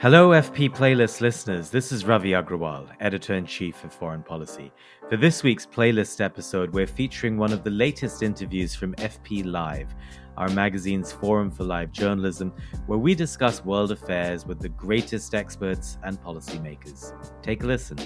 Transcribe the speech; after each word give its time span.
Hello, 0.00 0.30
FP 0.30 0.70
Playlist 0.70 1.20
listeners. 1.20 1.70
This 1.70 1.90
is 1.90 2.04
Ravi 2.04 2.30
Agrawal, 2.30 2.86
editor 3.00 3.34
in 3.34 3.44
chief 3.44 3.82
of 3.82 3.92
Foreign 3.92 4.22
Policy. 4.22 4.70
For 5.08 5.16
this 5.16 5.42
week's 5.42 5.66
playlist 5.66 6.20
episode, 6.20 6.72
we're 6.72 6.86
featuring 6.86 7.36
one 7.36 7.52
of 7.52 7.64
the 7.64 7.70
latest 7.70 8.22
interviews 8.22 8.76
from 8.76 8.94
FP 8.94 9.44
Live, 9.44 9.92
our 10.36 10.50
magazine's 10.50 11.10
forum 11.10 11.50
for 11.50 11.64
live 11.64 11.90
journalism, 11.90 12.52
where 12.86 13.00
we 13.00 13.16
discuss 13.16 13.64
world 13.64 13.90
affairs 13.90 14.46
with 14.46 14.60
the 14.60 14.68
greatest 14.68 15.34
experts 15.34 15.98
and 16.04 16.22
policymakers. 16.22 17.12
Take 17.42 17.64
a 17.64 17.66
listen. 17.66 17.98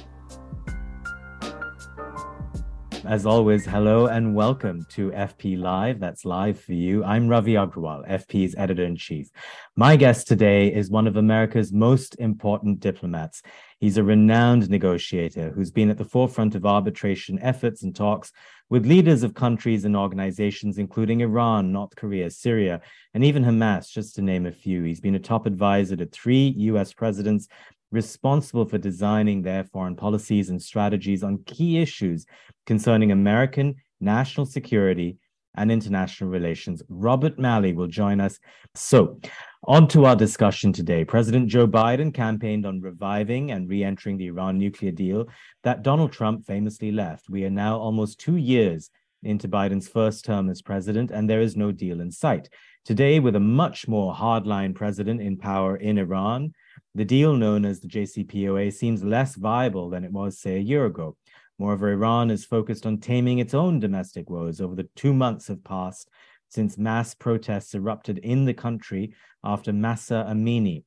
As 3.04 3.26
always, 3.26 3.66
hello 3.66 4.06
and 4.06 4.32
welcome 4.32 4.86
to 4.90 5.10
FP 5.10 5.58
Live. 5.58 5.98
That's 5.98 6.24
live 6.24 6.60
for 6.60 6.72
you. 6.72 7.02
I'm 7.02 7.26
Ravi 7.26 7.54
Agrawal, 7.54 8.08
FP's 8.08 8.54
editor 8.56 8.84
in 8.84 8.94
chief. 8.94 9.28
My 9.74 9.96
guest 9.96 10.28
today 10.28 10.72
is 10.72 10.88
one 10.88 11.08
of 11.08 11.16
America's 11.16 11.72
most 11.72 12.14
important 12.20 12.78
diplomats. 12.78 13.42
He's 13.80 13.96
a 13.96 14.04
renowned 14.04 14.70
negotiator 14.70 15.50
who's 15.50 15.72
been 15.72 15.90
at 15.90 15.98
the 15.98 16.04
forefront 16.04 16.54
of 16.54 16.64
arbitration 16.64 17.40
efforts 17.40 17.82
and 17.82 17.94
talks 17.94 18.30
with 18.70 18.86
leaders 18.86 19.24
of 19.24 19.34
countries 19.34 19.84
and 19.84 19.96
organizations, 19.96 20.78
including 20.78 21.22
Iran, 21.22 21.72
North 21.72 21.96
Korea, 21.96 22.30
Syria, 22.30 22.82
and 23.14 23.24
even 23.24 23.44
Hamas, 23.44 23.90
just 23.90 24.14
to 24.14 24.22
name 24.22 24.46
a 24.46 24.52
few. 24.52 24.84
He's 24.84 25.00
been 25.00 25.16
a 25.16 25.20
top 25.20 25.46
advisor 25.46 25.96
to 25.96 26.06
three 26.06 26.54
US 26.56 26.92
presidents 26.92 27.48
responsible 27.92 28.64
for 28.64 28.78
designing 28.78 29.42
their 29.42 29.64
foreign 29.64 29.94
policies 29.94 30.50
and 30.50 30.60
strategies 30.60 31.22
on 31.22 31.44
key 31.44 31.78
issues 31.78 32.26
concerning 32.66 33.12
American 33.12 33.76
national 34.00 34.46
security 34.46 35.18
and 35.54 35.70
international 35.70 36.30
relations. 36.30 36.82
Robert 36.88 37.38
Malley 37.38 37.72
will 37.72 37.86
join 37.86 38.20
us. 38.20 38.38
So, 38.74 39.20
on 39.64 39.86
to 39.88 40.06
our 40.06 40.16
discussion 40.16 40.72
today. 40.72 41.04
President 41.04 41.48
Joe 41.48 41.68
Biden 41.68 42.12
campaigned 42.12 42.66
on 42.66 42.80
reviving 42.80 43.52
and 43.52 43.68
re 43.68 43.84
entering 43.84 44.16
the 44.16 44.26
Iran 44.26 44.58
nuclear 44.58 44.90
deal 44.90 45.26
that 45.62 45.82
Donald 45.82 46.12
Trump 46.12 46.44
famously 46.44 46.90
left. 46.90 47.28
We 47.28 47.44
are 47.44 47.50
now 47.50 47.78
almost 47.78 48.18
two 48.18 48.36
years 48.36 48.90
into 49.22 49.46
Biden's 49.46 49.86
first 49.88 50.24
term 50.24 50.50
as 50.50 50.62
president, 50.62 51.10
and 51.10 51.28
there 51.30 51.40
is 51.40 51.56
no 51.56 51.70
deal 51.70 52.00
in 52.00 52.10
sight. 52.10 52.48
Today, 52.84 53.20
with 53.20 53.36
a 53.36 53.40
much 53.40 53.86
more 53.86 54.12
hardline 54.12 54.74
president 54.74 55.20
in 55.20 55.36
power 55.36 55.76
in 55.76 55.98
Iran, 55.98 56.54
the 56.94 57.04
deal 57.04 57.34
known 57.34 57.64
as 57.64 57.80
the 57.80 57.88
JCPOA 57.88 58.72
seems 58.72 59.02
less 59.02 59.34
viable 59.34 59.88
than 59.90 60.04
it 60.04 60.12
was, 60.12 60.38
say, 60.38 60.56
a 60.56 60.60
year 60.60 60.84
ago. 60.84 61.16
Moreover, 61.58 61.92
Iran 61.92 62.30
is 62.30 62.44
focused 62.44 62.86
on 62.86 62.98
taming 62.98 63.38
its 63.38 63.54
own 63.54 63.80
domestic 63.80 64.28
woes 64.28 64.60
over 64.60 64.74
the 64.74 64.88
two 64.96 65.14
months 65.14 65.48
have 65.48 65.64
passed 65.64 66.10
since 66.48 66.76
mass 66.76 67.14
protests 67.14 67.74
erupted 67.74 68.18
in 68.18 68.44
the 68.44 68.52
country 68.52 69.14
after 69.42 69.72
Mahsa 69.72 70.26
Amini, 70.28 70.84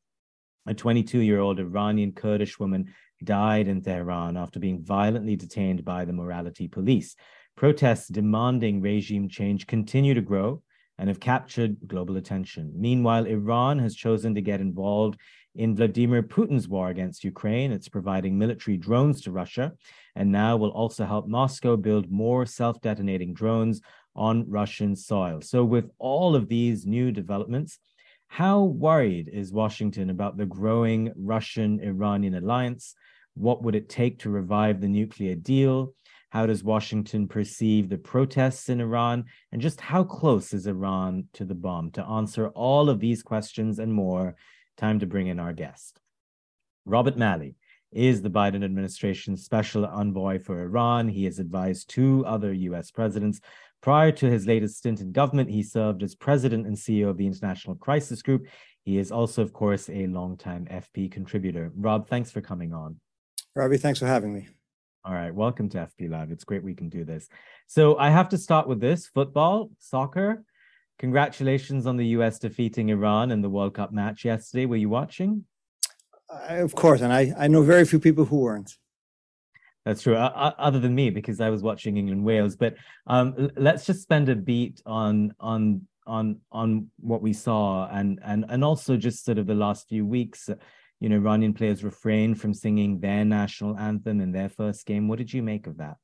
a 0.67 0.73
22 0.73 1.19
year 1.19 1.39
old 1.39 1.59
Iranian 1.59 2.11
Kurdish 2.11 2.59
woman, 2.59 2.93
died 3.23 3.67
in 3.67 3.81
Tehran 3.81 4.37
after 4.37 4.59
being 4.59 4.83
violently 4.83 5.35
detained 5.35 5.83
by 5.83 6.05
the 6.05 6.13
morality 6.13 6.67
police. 6.67 7.15
Protests 7.55 8.09
demanding 8.09 8.81
regime 8.81 9.27
change 9.27 9.65
continue 9.65 10.13
to 10.13 10.21
grow 10.21 10.61
and 10.97 11.09
have 11.09 11.19
captured 11.19 11.77
global 11.87 12.17
attention. 12.17 12.71
Meanwhile, 12.75 13.25
Iran 13.25 13.79
has 13.79 13.95
chosen 13.95 14.35
to 14.35 14.41
get 14.41 14.61
involved 14.61 15.19
in 15.55 15.75
Vladimir 15.75 16.21
Putin's 16.21 16.67
war 16.67 16.89
against 16.89 17.23
Ukraine. 17.23 17.71
It's 17.71 17.89
providing 17.89 18.37
military 18.37 18.77
drones 18.77 19.21
to 19.21 19.31
Russia 19.31 19.73
and 20.15 20.31
now 20.31 20.57
will 20.57 20.69
also 20.69 21.05
help 21.05 21.27
Moscow 21.27 21.75
build 21.75 22.11
more 22.11 22.45
self 22.45 22.81
detonating 22.81 23.33
drones 23.33 23.81
on 24.15 24.49
Russian 24.49 24.95
soil. 24.95 25.41
So, 25.41 25.63
with 25.63 25.89
all 25.97 26.35
of 26.35 26.47
these 26.47 26.85
new 26.85 27.11
developments, 27.11 27.79
how 28.27 28.63
worried 28.63 29.29
is 29.31 29.51
Washington 29.51 30.09
about 30.09 30.37
the 30.37 30.45
growing 30.45 31.11
Russian 31.15 31.79
Iranian 31.79 32.35
alliance? 32.35 32.95
What 33.35 33.63
would 33.63 33.75
it 33.75 33.89
take 33.89 34.19
to 34.19 34.29
revive 34.29 34.79
the 34.79 34.87
nuclear 34.87 35.35
deal? 35.35 35.93
How 36.29 36.45
does 36.45 36.63
Washington 36.63 37.27
perceive 37.27 37.87
the 37.87 37.97
protests 37.97 38.67
in 38.69 38.81
Iran? 38.81 39.25
And 39.51 39.61
just 39.61 39.79
how 39.79 40.03
close 40.03 40.53
is 40.53 40.67
Iran 40.67 41.25
to 41.33 41.45
the 41.45 41.55
bomb? 41.55 41.91
To 41.91 42.05
answer 42.05 42.49
all 42.49 42.89
of 42.89 42.99
these 42.99 43.23
questions 43.23 43.79
and 43.79 43.93
more, 43.93 44.35
time 44.77 44.99
to 44.99 45.05
bring 45.05 45.27
in 45.27 45.39
our 45.39 45.53
guest. 45.53 45.99
Robert 46.85 47.17
Malley 47.17 47.55
is 47.91 48.21
the 48.21 48.29
Biden 48.29 48.63
administration's 48.63 49.43
special 49.43 49.85
envoy 49.85 50.39
for 50.39 50.61
Iran. 50.61 51.07
He 51.07 51.25
has 51.25 51.39
advised 51.39 51.89
two 51.89 52.25
other 52.25 52.51
US 52.53 52.91
presidents. 52.91 53.39
Prior 53.81 54.11
to 54.11 54.29
his 54.29 54.47
latest 54.47 54.77
stint 54.77 54.99
in 54.99 55.11
government, 55.11 55.49
he 55.49 55.63
served 55.63 56.03
as 56.03 56.15
president 56.15 56.67
and 56.67 56.75
CEO 56.75 57.09
of 57.09 57.17
the 57.17 57.27
International 57.27 57.75
Crisis 57.75 58.21
Group. 58.21 58.47
He 58.83 58.97
is 58.97 59.11
also, 59.11 59.41
of 59.41 59.53
course, 59.53 59.89
a 59.89 60.07
longtime 60.07 60.65
FP 60.65 61.11
contributor. 61.11 61.71
Rob, 61.75 62.07
thanks 62.07 62.31
for 62.31 62.41
coming 62.41 62.73
on. 62.73 62.99
Ravi, 63.55 63.77
thanks 63.77 63.99
for 63.99 64.07
having 64.07 64.33
me. 64.33 64.47
All 65.05 65.13
right, 65.13 65.33
welcome 65.33 65.69
to 65.69 65.77
FP 65.77 66.09
Live. 66.09 66.31
It's 66.31 66.43
great 66.43 66.63
we 66.63 66.73
can 66.73 66.89
do 66.89 67.05
this. 67.05 67.29
So 67.67 67.97
I 67.97 68.09
have 68.09 68.29
to 68.29 68.37
start 68.37 68.67
with 68.67 68.81
this 68.81 69.07
football, 69.07 69.69
soccer. 69.79 70.43
Congratulations 70.99 71.85
on 71.85 71.97
the 71.97 72.07
US 72.07 72.39
defeating 72.39 72.89
Iran 72.89 73.31
in 73.31 73.41
the 73.41 73.49
World 73.49 73.73
Cup 73.73 73.91
match 73.91 74.23
yesterday. 74.23 74.65
Were 74.65 74.77
you 74.77 74.89
watching? 74.89 75.45
I, 76.29 76.55
of 76.55 76.73
course, 76.73 77.01
and 77.01 77.11
I, 77.11 77.33
I 77.37 77.47
know 77.47 77.61
very 77.61 77.85
few 77.85 77.99
people 77.99 78.25
who 78.25 78.37
weren't. 78.37 78.77
That's 79.85 80.01
true, 80.01 80.15
other 80.15 80.79
than 80.79 80.95
me, 80.95 81.11
because 81.11 81.39
I 81.39 81.51
was 81.51 81.61
watching 81.61 81.97
England 81.97 82.23
Wales. 82.23 82.55
But 82.55 82.75
um, 83.05 83.51
let's 83.55 83.85
just 83.85 84.01
spend 84.01 84.29
a 84.29 84.35
beat 84.35 84.81
on 84.85 85.35
on 85.39 85.87
on 86.07 86.41
on 86.51 86.89
what 86.99 87.21
we 87.21 87.33
saw, 87.33 87.87
and 87.89 88.19
and 88.23 88.45
and 88.49 88.63
also 88.63 88.97
just 88.97 89.23
sort 89.23 89.37
of 89.37 89.45
the 89.45 89.53
last 89.53 89.87
few 89.87 90.03
weeks. 90.03 90.49
You 90.99 91.09
know, 91.09 91.17
Iranian 91.17 91.53
players 91.53 91.83
refrained 91.83 92.41
from 92.41 92.53
singing 92.53 92.99
their 92.99 93.23
national 93.25 93.77
anthem 93.77 94.21
in 94.21 94.31
their 94.31 94.49
first 94.49 94.87
game. 94.87 95.07
What 95.07 95.19
did 95.19 95.31
you 95.31 95.43
make 95.43 95.67
of 95.67 95.77
that? 95.77 95.97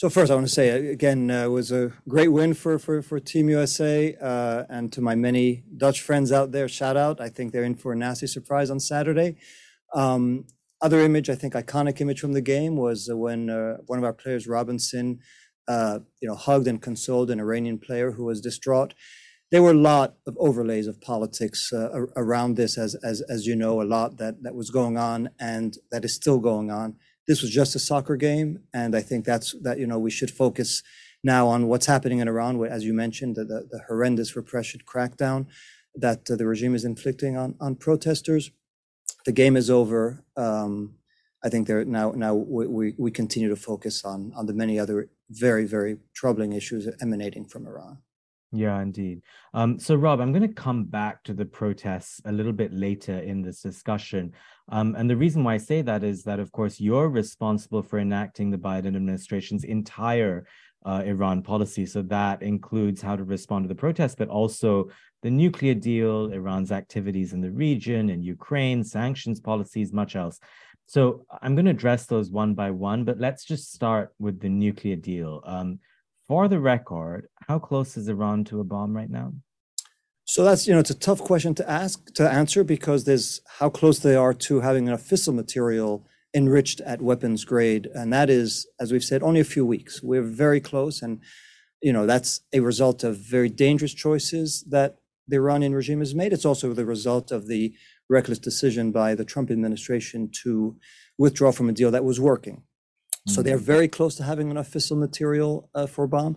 So 0.00 0.08
first, 0.08 0.32
I 0.32 0.34
want 0.34 0.46
to 0.46 0.52
say 0.54 0.86
again, 0.88 1.30
uh, 1.30 1.44
it 1.44 1.48
was 1.48 1.70
a 1.70 1.92
great 2.08 2.28
win 2.28 2.54
for 2.54 2.78
for 2.78 3.02
for 3.02 3.20
Team 3.20 3.50
USA, 3.50 4.16
uh, 4.18 4.64
and 4.70 4.90
to 4.94 5.02
my 5.02 5.14
many 5.14 5.62
Dutch 5.76 6.00
friends 6.00 6.32
out 6.32 6.52
there, 6.52 6.68
shout 6.68 6.96
out. 6.96 7.20
I 7.20 7.28
think 7.28 7.52
they're 7.52 7.64
in 7.64 7.74
for 7.74 7.92
a 7.92 7.96
nasty 7.96 8.26
surprise 8.26 8.70
on 8.70 8.80
Saturday. 8.80 9.36
Um, 9.94 10.46
other 10.80 11.00
image, 11.00 11.28
I 11.28 11.34
think, 11.34 11.52
iconic 11.52 12.00
image 12.00 12.18
from 12.18 12.32
the 12.32 12.40
game 12.40 12.76
was 12.76 13.10
when 13.12 13.50
uh, 13.50 13.76
one 13.88 13.98
of 13.98 14.04
our 14.06 14.14
players, 14.14 14.46
Robinson, 14.46 15.18
uh, 15.68 15.98
you 16.22 16.28
know, 16.28 16.34
hugged 16.34 16.66
and 16.66 16.80
consoled 16.80 17.30
an 17.30 17.38
Iranian 17.38 17.78
player 17.78 18.12
who 18.12 18.24
was 18.24 18.40
distraught. 18.40 18.94
There 19.50 19.62
were 19.62 19.72
a 19.72 19.84
lot 19.92 20.14
of 20.26 20.34
overlays 20.40 20.86
of 20.86 21.02
politics 21.02 21.74
uh, 21.74 22.06
around 22.16 22.56
this, 22.56 22.78
as 22.78 22.94
as 23.04 23.20
as 23.28 23.46
you 23.46 23.54
know, 23.54 23.82
a 23.82 23.90
lot 23.96 24.16
that 24.16 24.44
that 24.44 24.54
was 24.54 24.70
going 24.70 24.96
on 24.96 25.28
and 25.38 25.76
that 25.90 26.06
is 26.06 26.14
still 26.14 26.38
going 26.38 26.70
on 26.70 26.96
this 27.30 27.42
was 27.42 27.50
just 27.52 27.76
a 27.76 27.78
soccer 27.78 28.16
game, 28.16 28.58
and 28.74 28.96
I 28.96 29.02
think 29.02 29.24
that's 29.24 29.54
that 29.62 29.78
you 29.78 29.86
know 29.86 30.00
we 30.00 30.10
should 30.10 30.32
focus 30.32 30.82
now 31.22 31.46
on 31.46 31.68
what's 31.68 31.86
happening 31.86 32.18
in 32.18 32.26
Iran, 32.26 32.58
where, 32.58 32.68
as 32.68 32.84
you 32.84 32.92
mentioned, 32.92 33.36
the, 33.36 33.44
the, 33.44 33.68
the 33.70 33.80
horrendous 33.86 34.34
repression 34.34 34.80
crackdown 34.84 35.46
that 35.94 36.28
uh, 36.28 36.34
the 36.34 36.44
regime 36.44 36.74
is 36.74 36.84
inflicting 36.84 37.36
on 37.36 37.54
on 37.60 37.76
protesters. 37.76 38.50
The 39.26 39.30
game 39.42 39.56
is 39.56 39.70
over. 39.70 40.24
Um, 40.36 40.96
I 41.44 41.48
think 41.50 41.68
there 41.68 41.84
now 41.84 42.10
now 42.16 42.34
we, 42.34 42.66
we, 42.66 42.94
we 42.98 43.10
continue 43.12 43.48
to 43.48 43.62
focus 43.70 44.04
on 44.04 44.32
on 44.34 44.46
the 44.46 44.52
many 44.62 44.76
other 44.80 45.08
very 45.30 45.66
very 45.66 45.98
troubling 46.12 46.52
issues 46.52 46.88
emanating 47.00 47.44
from 47.44 47.64
Iran. 47.64 47.98
Yeah, 48.52 48.80
indeed. 48.82 49.22
Um, 49.54 49.78
so, 49.78 49.94
Rob, 49.94 50.20
I'm 50.20 50.32
going 50.32 50.46
to 50.46 50.54
come 50.54 50.84
back 50.84 51.22
to 51.24 51.34
the 51.34 51.44
protests 51.44 52.20
a 52.24 52.32
little 52.32 52.52
bit 52.52 52.72
later 52.72 53.18
in 53.18 53.42
this 53.42 53.62
discussion. 53.62 54.32
Um, 54.68 54.96
and 54.96 55.08
the 55.08 55.16
reason 55.16 55.44
why 55.44 55.54
I 55.54 55.58
say 55.58 55.82
that 55.82 56.02
is 56.02 56.24
that, 56.24 56.40
of 56.40 56.50
course, 56.50 56.80
you're 56.80 57.08
responsible 57.08 57.82
for 57.82 58.00
enacting 58.00 58.50
the 58.50 58.58
Biden 58.58 58.96
administration's 58.96 59.62
entire 59.62 60.46
uh, 60.84 61.02
Iran 61.04 61.42
policy. 61.42 61.86
So 61.86 62.02
that 62.02 62.42
includes 62.42 63.00
how 63.00 63.14
to 63.14 63.22
respond 63.22 63.64
to 63.64 63.68
the 63.68 63.74
protests, 63.74 64.16
but 64.16 64.28
also 64.28 64.90
the 65.22 65.30
nuclear 65.30 65.74
deal, 65.74 66.32
Iran's 66.32 66.72
activities 66.72 67.32
in 67.32 67.40
the 67.40 67.50
region, 67.52 68.10
in 68.10 68.22
Ukraine, 68.22 68.82
sanctions 68.82 69.38
policies, 69.38 69.92
much 69.92 70.16
else. 70.16 70.40
So 70.86 71.24
I'm 71.40 71.54
going 71.54 71.66
to 71.66 71.70
address 71.70 72.06
those 72.06 72.30
one 72.30 72.54
by 72.54 72.72
one, 72.72 73.04
but 73.04 73.20
let's 73.20 73.44
just 73.44 73.72
start 73.72 74.12
with 74.18 74.40
the 74.40 74.48
nuclear 74.48 74.96
deal. 74.96 75.40
Um, 75.44 75.78
for 76.30 76.46
the 76.46 76.60
record, 76.60 77.26
how 77.48 77.58
close 77.58 77.96
is 77.96 78.08
Iran 78.08 78.44
to 78.44 78.60
a 78.60 78.64
bomb 78.64 78.96
right 78.96 79.10
now? 79.10 79.32
So 80.26 80.44
that's 80.44 80.64
you 80.64 80.72
know 80.72 80.78
it's 80.78 80.96
a 80.98 81.06
tough 81.08 81.18
question 81.18 81.56
to 81.56 81.68
ask 81.68 82.14
to 82.14 82.30
answer 82.30 82.62
because 82.62 83.02
there's 83.02 83.40
how 83.58 83.68
close 83.68 83.98
they 83.98 84.14
are 84.14 84.32
to 84.46 84.60
having 84.60 84.86
enough 84.86 85.02
fissile 85.02 85.34
material 85.34 86.06
enriched 86.32 86.80
at 86.82 87.02
weapons 87.02 87.44
grade, 87.44 87.88
and 87.96 88.12
that 88.12 88.30
is, 88.30 88.68
as 88.78 88.92
we've 88.92 89.02
said, 89.02 89.24
only 89.24 89.40
a 89.40 89.52
few 89.56 89.66
weeks. 89.66 90.04
We're 90.04 90.22
very 90.22 90.60
close, 90.60 91.02
and 91.02 91.18
you 91.82 91.92
know 91.92 92.06
that's 92.06 92.42
a 92.52 92.60
result 92.60 93.02
of 93.02 93.16
very 93.16 93.48
dangerous 93.48 93.92
choices 93.92 94.64
that 94.70 94.98
the 95.26 95.38
Iranian 95.38 95.74
regime 95.74 95.98
has 95.98 96.14
made. 96.14 96.32
It's 96.32 96.44
also 96.44 96.72
the 96.72 96.86
result 96.86 97.32
of 97.32 97.48
the 97.48 97.74
reckless 98.08 98.38
decision 98.38 98.92
by 98.92 99.16
the 99.16 99.24
Trump 99.24 99.50
administration 99.50 100.30
to 100.44 100.76
withdraw 101.18 101.50
from 101.50 101.68
a 101.68 101.72
deal 101.72 101.90
that 101.90 102.04
was 102.04 102.20
working. 102.20 102.62
So 103.26 103.42
they're 103.42 103.58
mm. 103.58 103.62
very 103.74 103.88
close 103.88 104.14
to 104.16 104.22
having 104.24 104.50
enough 104.50 104.70
fissile 104.70 104.98
material 104.98 105.68
uh, 105.74 105.86
for 105.86 106.04
a 106.04 106.08
bomb. 106.08 106.36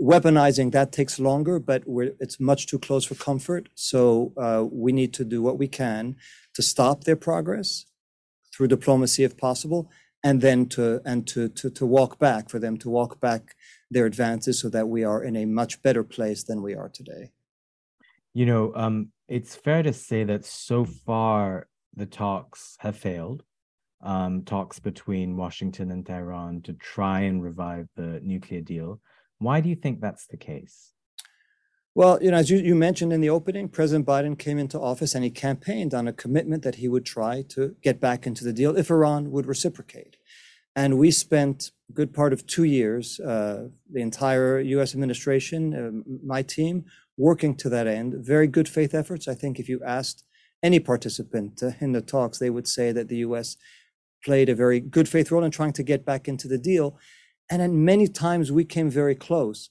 Weaponizing 0.00 0.72
that 0.72 0.92
takes 0.92 1.18
longer, 1.18 1.58
but 1.58 1.84
it's 2.20 2.38
much 2.38 2.66
too 2.66 2.78
close 2.78 3.04
for 3.04 3.14
comfort. 3.14 3.68
So 3.74 4.32
uh, 4.36 4.64
we 4.70 4.92
need 4.92 5.14
to 5.14 5.24
do 5.24 5.40
what 5.40 5.58
we 5.58 5.68
can 5.68 6.16
to 6.54 6.62
stop 6.62 7.04
their 7.04 7.16
progress 7.16 7.86
through 8.52 8.68
diplomacy, 8.68 9.24
if 9.24 9.36
possible, 9.38 9.90
and 10.22 10.42
then 10.42 10.66
to 10.66 11.00
and 11.04 11.26
to 11.28 11.48
to 11.48 11.70
to 11.70 11.86
walk 11.86 12.18
back 12.18 12.50
for 12.50 12.58
them 12.58 12.76
to 12.78 12.90
walk 12.90 13.20
back 13.20 13.54
their 13.90 14.04
advances, 14.04 14.60
so 14.60 14.68
that 14.68 14.88
we 14.88 15.04
are 15.04 15.24
in 15.24 15.36
a 15.36 15.46
much 15.46 15.80
better 15.82 16.02
place 16.02 16.42
than 16.42 16.60
we 16.60 16.74
are 16.74 16.90
today. 16.90 17.30
You 18.34 18.44
know, 18.44 18.72
um, 18.74 19.12
it's 19.28 19.54
fair 19.54 19.82
to 19.82 19.92
say 19.92 20.24
that 20.24 20.44
so 20.44 20.84
far 20.84 21.68
the 21.94 22.06
talks 22.06 22.76
have 22.80 22.96
failed 22.96 23.44
um, 24.02 24.42
talks 24.42 24.78
between 24.78 25.36
Washington 25.36 25.90
and 25.90 26.04
Tehran 26.04 26.62
to 26.62 26.72
try 26.74 27.20
and 27.20 27.42
revive 27.42 27.88
the 27.96 28.20
nuclear 28.22 28.60
deal. 28.60 29.00
Why 29.38 29.60
do 29.60 29.68
you 29.68 29.76
think 29.76 30.00
that's 30.00 30.26
the 30.26 30.36
case? 30.36 30.92
Well, 31.94 32.18
you 32.22 32.30
know, 32.30 32.36
as 32.36 32.50
you, 32.50 32.58
you 32.58 32.74
mentioned 32.74 33.12
in 33.12 33.22
the 33.22 33.30
opening, 33.30 33.68
President 33.68 34.06
Biden 34.06 34.38
came 34.38 34.58
into 34.58 34.78
office 34.78 35.14
and 35.14 35.24
he 35.24 35.30
campaigned 35.30 35.94
on 35.94 36.06
a 36.06 36.12
commitment 36.12 36.62
that 36.62 36.74
he 36.74 36.88
would 36.88 37.06
try 37.06 37.42
to 37.48 37.74
get 37.82 38.00
back 38.02 38.26
into 38.26 38.44
the 38.44 38.52
deal 38.52 38.76
if 38.76 38.90
Iran 38.90 39.30
would 39.30 39.46
reciprocate. 39.46 40.18
And 40.74 40.98
we 40.98 41.10
spent 41.10 41.70
a 41.88 41.94
good 41.94 42.12
part 42.12 42.34
of 42.34 42.46
two 42.46 42.64
years, 42.64 43.18
uh, 43.20 43.68
the 43.90 44.02
entire 44.02 44.60
U.S. 44.60 44.92
administration, 44.92 45.72
uh, 45.74 46.12
my 46.22 46.42
team, 46.42 46.84
working 47.16 47.54
to 47.56 47.70
that 47.70 47.86
end. 47.86 48.14
Very 48.18 48.46
good 48.46 48.68
faith 48.68 48.94
efforts. 48.94 49.26
I 49.26 49.34
think 49.34 49.58
if 49.58 49.66
you 49.66 49.80
asked 49.82 50.22
any 50.62 50.78
participant 50.80 51.62
uh, 51.62 51.70
in 51.80 51.92
the 51.92 52.02
talks, 52.02 52.38
they 52.38 52.50
would 52.50 52.68
say 52.68 52.92
that 52.92 53.08
the 53.08 53.18
U.S 53.18 53.56
played 54.24 54.48
a 54.48 54.54
very 54.54 54.80
good 54.80 55.08
faith 55.08 55.30
role 55.30 55.44
in 55.44 55.50
trying 55.50 55.72
to 55.74 55.82
get 55.82 56.04
back 56.04 56.28
into 56.28 56.48
the 56.48 56.58
deal. 56.58 56.98
And 57.50 57.60
then 57.60 57.84
many 57.84 58.08
times 58.08 58.50
we 58.50 58.64
came 58.64 58.90
very 58.90 59.14
close, 59.14 59.70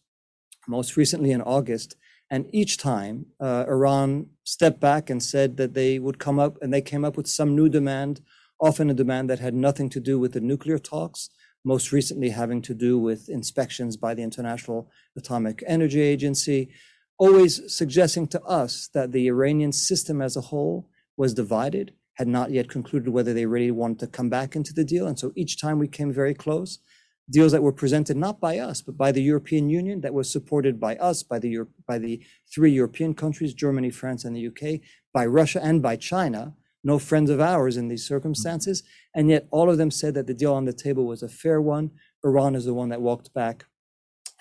most 0.68 0.96
recently 0.98 1.32
in 1.32 1.42
August. 1.42 1.96
And 2.30 2.50
each 2.54 2.78
time 2.78 3.28
uh, 3.40 3.66
Iran 3.68 4.28
stepped 4.44 4.80
back 4.80 5.10
and 5.10 5.22
said 5.22 5.58
that 5.58 5.74
they 5.74 6.00
would 6.00 6.20
come 6.20 6.40
up, 6.40 6.58
and 6.62 6.74
they 6.74 6.82
came 6.82 7.06
up 7.06 7.18
with 7.18 7.28
some 7.28 7.56
new 7.56 7.70
demand, 7.70 8.22
often 8.60 8.90
a 8.90 8.94
demand 8.94 9.30
that 9.30 9.40
had 9.40 9.54
nothing 9.54 9.90
to 9.90 10.00
do 10.00 10.18
with 10.18 10.34
the 10.34 10.42
nuclear 10.42 10.80
talks, 10.80 11.30
most 11.64 11.92
recently 11.92 12.30
having 12.30 12.62
to 12.62 12.74
do 12.74 12.98
with 12.98 13.30
inspections 13.30 13.98
by 13.98 14.14
the 14.14 14.24
International 14.24 14.90
Atomic 15.18 15.64
Energy 15.68 16.02
Agency, 16.02 16.70
always 17.18 17.62
suggesting 17.74 18.28
to 18.28 18.42
us 18.44 18.90
that 18.94 19.12
the 19.12 19.28
Iranian 19.28 19.72
system 19.72 20.22
as 20.22 20.36
a 20.36 20.42
whole 20.42 20.90
was 21.18 21.34
divided 21.34 21.94
had 22.16 22.28
not 22.28 22.52
yet 22.52 22.70
concluded 22.70 23.10
whether 23.10 23.34
they 23.34 23.46
really 23.46 23.72
wanted 23.72 24.00
to 24.00 24.08
come 24.08 24.30
back 24.30 24.56
into 24.56 24.74
the 24.74 24.86
deal. 24.86 25.08
And 25.08 25.20
so 25.20 25.32
each 25.36 25.60
time 25.60 25.80
we 25.80 25.88
came 25.88 26.12
very 26.12 26.34
close, 26.34 26.80
deals 27.30 27.52
that 27.52 27.64
were 27.64 27.72
presented 27.72 28.18
not 28.18 28.40
by 28.40 28.58
us, 28.58 28.82
but 28.82 28.98
by 28.98 29.12
the 29.12 29.22
European 29.22 29.70
Union, 29.70 30.02
that 30.02 30.14
was 30.14 30.32
supported 30.32 30.80
by 30.80 30.96
us, 30.96 31.24
by 31.24 31.40
the, 31.40 31.50
Euro- 31.50 31.70
by 31.88 31.98
the 31.98 32.24
three 32.54 32.72
European 32.72 33.14
countries, 33.14 33.54
Germany, 33.54 33.90
France, 33.90 34.24
and 34.24 34.36
the 34.36 34.48
UK, 34.48 34.82
by 35.14 35.26
Russia 35.26 35.60
and 35.62 35.82
by 35.82 35.96
China, 35.96 36.54
no 36.84 37.00
friends 37.00 37.30
of 37.30 37.42
ours 37.42 37.78
in 37.78 37.88
these 37.88 38.08
circumstances. 38.08 38.82
Mm-hmm. 38.82 39.20
And 39.20 39.30
yet 39.30 39.48
all 39.52 39.70
of 39.70 39.78
them 39.78 39.92
said 39.92 40.14
that 40.14 40.28
the 40.28 40.34
deal 40.34 40.54
on 40.54 40.66
the 40.66 40.74
table 40.74 41.06
was 41.06 41.24
a 41.24 41.28
fair 41.28 41.62
one. 41.62 41.92
Iran 42.24 42.56
is 42.56 42.66
the 42.66 42.74
one 42.74 42.90
that 42.90 43.02
walked 43.02 43.34
back 43.34 43.66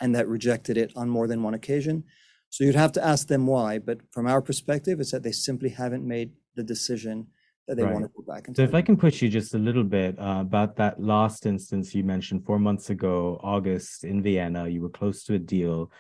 and 0.01 0.15
that 0.15 0.29
rejected 0.29 0.77
it 0.77 0.93
on 0.95 1.09
more 1.09 1.27
than 1.27 1.43
one 1.43 1.55
occasion. 1.55 2.05
So 2.51 2.63
you'd 2.63 2.75
have 2.75 2.93
to 2.93 3.05
ask 3.05 3.27
them 3.27 3.47
why. 3.47 3.79
But 3.79 4.01
from 4.13 4.27
our 4.27 4.43
perspective, 4.43 5.01
it's 5.01 5.11
that 5.11 5.23
they 5.23 5.33
simply 5.33 5.71
haven't 5.71 6.07
made 6.07 6.33
the 6.55 6.63
decision 6.63 7.29
that 7.67 7.77
they 7.77 7.83
right. 7.83 7.93
want 7.93 8.05
to 8.05 8.11
go 8.17 8.23
back. 8.23 8.47
so 8.55 8.63
if 8.63 8.75
I 8.75 8.83
can 8.83 8.97
push 8.97 9.23
you 9.23 9.29
just 9.29 9.55
a 9.55 9.59
little 9.59 9.85
bit 9.85 10.19
uh, 10.19 10.39
about 10.41 10.77
that 10.77 11.01
last 11.01 11.47
instance 11.47 11.95
you 11.95 12.05
mentioned 12.05 12.45
four 12.45 12.59
months 12.59 12.91
ago, 12.91 13.41
August 13.43 14.05
in 14.05 14.23
Vienna, 14.23 14.69
you 14.69 14.83
were 14.83 14.91
close 14.91 15.25
to 15.25 15.35
a 15.35 15.39
deal. 15.39 15.91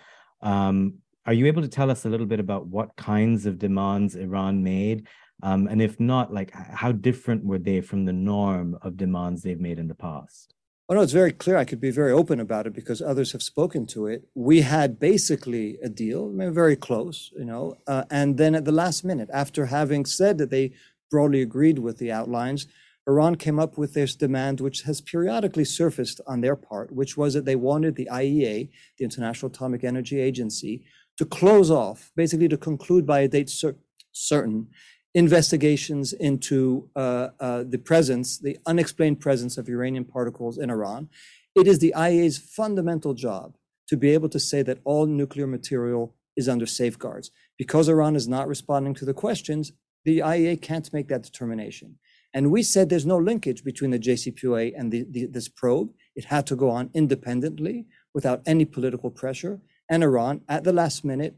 Um, 0.43 0.95
are 1.27 1.33
you 1.33 1.47
able 1.47 1.63
to 1.63 1.69
tell 1.69 1.91
us 1.91 2.05
a 2.05 2.09
little 2.09 2.27
bit 2.27 2.41
about 2.41 2.67
what 2.67 2.95
kinds 2.97 3.47
of 3.47 3.59
demands 3.59 4.15
Iran 4.15 4.63
made? 4.63 5.07
Um, 5.43 5.67
and 5.67 5.81
if 5.81 5.99
not, 5.99 6.33
like 6.33 6.53
how 6.53 6.93
different 6.93 7.45
were 7.45 7.59
they 7.59 7.81
from 7.81 8.05
the 8.05 8.13
norm 8.13 8.79
of 8.83 8.97
demands 8.97 9.43
they've 9.43 9.61
made 9.61 9.79
in 9.79 9.89
the 9.89 9.95
past? 9.95 10.55
Oh 10.87 10.95
no, 10.95 11.01
it's 11.01 11.13
very 11.13 11.33
clear. 11.33 11.57
I 11.57 11.65
could 11.65 11.81
be 11.81 11.91
very 11.91 12.13
open 12.13 12.41
about 12.41 12.67
it 12.67 12.75
because 12.75 13.01
others 13.01 13.33
have 13.33 13.43
spoken 13.43 13.87
to 13.87 14.07
it. 14.07 14.29
We 14.35 14.61
had 14.61 15.01
basically 15.01 15.79
a 15.83 15.89
deal, 15.89 16.31
very 16.31 16.77
close, 16.77 17.33
you 17.35 17.47
know, 17.47 17.77
uh, 17.87 18.05
and 18.11 18.37
then 18.37 18.55
at 18.55 18.67
the 18.67 18.73
last 18.73 19.03
minute, 19.03 19.31
after 19.33 19.65
having 19.65 20.05
said 20.05 20.37
that 20.39 20.51
they 20.51 20.73
broadly 21.15 21.43
agreed 21.43 21.79
with 21.79 21.99
the 21.99 22.11
outlines, 22.11 22.67
Iran 23.07 23.37
came 23.37 23.61
up 23.61 23.79
with 23.79 23.95
this 23.95 24.17
demand, 24.17 24.61
which 24.61 24.83
has 24.83 25.01
periodically 25.01 25.65
surfaced 25.65 26.21
on 26.27 26.41
their 26.41 26.57
part, 26.57 26.91
which 26.91 27.17
was 27.17 27.35
that 27.35 27.45
they 27.45 27.55
wanted 27.55 27.95
the 27.95 28.09
IAEA, 28.11 28.69
the 28.99 29.05
International 29.05 29.49
Atomic 29.49 29.85
Energy 29.85 30.19
Agency, 30.19 30.85
to 31.19 31.25
close 31.25 31.71
off, 31.71 32.11
basically 32.17 32.49
to 32.49 32.57
conclude 32.57 33.07
by 33.07 33.21
a 33.21 33.29
date 33.29 33.49
cer- 33.49 33.77
certain, 34.11 34.67
investigations 35.15 36.13
into 36.15 36.91
uh, 36.97 37.29
uh, 37.39 37.63
the 37.63 37.79
presence, 37.79 38.39
the 38.39 38.59
unexplained 38.67 39.21
presence 39.21 39.57
of 39.57 39.69
uranium 39.69 40.05
particles 40.05 40.59
in 40.59 40.69
Iran. 40.69 41.09
It 41.55 41.69
is 41.69 41.79
the 41.79 41.95
IAEA's 41.97 42.39
fundamental 42.39 43.15
job 43.15 43.55
to 43.87 43.97
be 43.97 44.11
able 44.11 44.31
to 44.31 44.41
say 44.41 44.63
that 44.63 44.81
all 44.83 45.07
nuclear 45.07 45.47
material 45.47 46.17
is 46.35 46.49
under 46.49 46.67
safeguards. 46.67 47.31
Because 47.57 47.89
Iran 47.89 48.17
is 48.17 48.27
not 48.27 48.49
responding 48.49 48.95
to 48.95 49.05
the 49.05 49.15
questions, 49.15 49.71
the 50.05 50.19
IAEA 50.19 50.61
can't 50.61 50.93
make 50.93 51.09
that 51.09 51.23
determination. 51.23 51.99
And 52.33 52.51
we 52.51 52.63
said 52.63 52.89
there's 52.89 53.07
no 53.07 53.17
linkage 53.17 53.63
between 53.63 53.93
the 53.93 53.99
JCPOA 53.99 54.73
and 54.77 54.91
the, 54.91 55.07
the, 55.09 55.27
this 55.27 55.49
probe. 55.49 55.91
It 56.17 56.25
had 56.25 56.47
to 56.49 56.57
go 56.57 56.71
on 56.71 56.91
independently 56.93 57.87
without 58.13 58.43
any 58.45 58.65
political 58.65 59.11
pressure. 59.11 59.61
And 59.89 60.03
Iran, 60.03 60.41
at 60.49 60.65
the 60.65 60.73
last 60.73 61.05
minute, 61.05 61.37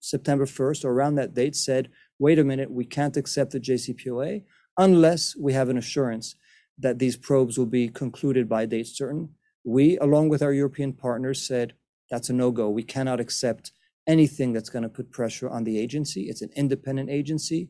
September 0.00 0.46
1st 0.46 0.84
or 0.84 0.92
around 0.92 1.16
that 1.16 1.34
date, 1.34 1.54
said, 1.54 1.90
wait 2.18 2.38
a 2.38 2.44
minute, 2.44 2.70
we 2.70 2.84
can't 2.84 3.16
accept 3.16 3.50
the 3.52 3.60
JCPOA 3.60 4.44
unless 4.78 5.36
we 5.36 5.52
have 5.52 5.68
an 5.68 5.76
assurance 5.76 6.36
that 6.78 6.98
these 6.98 7.16
probes 7.16 7.58
will 7.58 7.66
be 7.66 7.88
concluded 7.88 8.48
by 8.48 8.62
a 8.62 8.66
date 8.66 8.86
certain. 8.86 9.30
We, 9.64 9.98
along 9.98 10.28
with 10.28 10.42
our 10.42 10.52
European 10.52 10.92
partners, 10.92 11.46
said 11.46 11.74
that's 12.10 12.30
a 12.30 12.32
no 12.32 12.52
go. 12.52 12.70
We 12.70 12.84
cannot 12.84 13.20
accept 13.20 13.72
anything 14.06 14.52
that's 14.52 14.70
going 14.70 14.84
to 14.84 14.88
put 14.88 15.10
pressure 15.10 15.48
on 15.48 15.64
the 15.64 15.78
agency. 15.78 16.22
It's 16.22 16.40
an 16.40 16.50
independent 16.56 17.10
agency. 17.10 17.68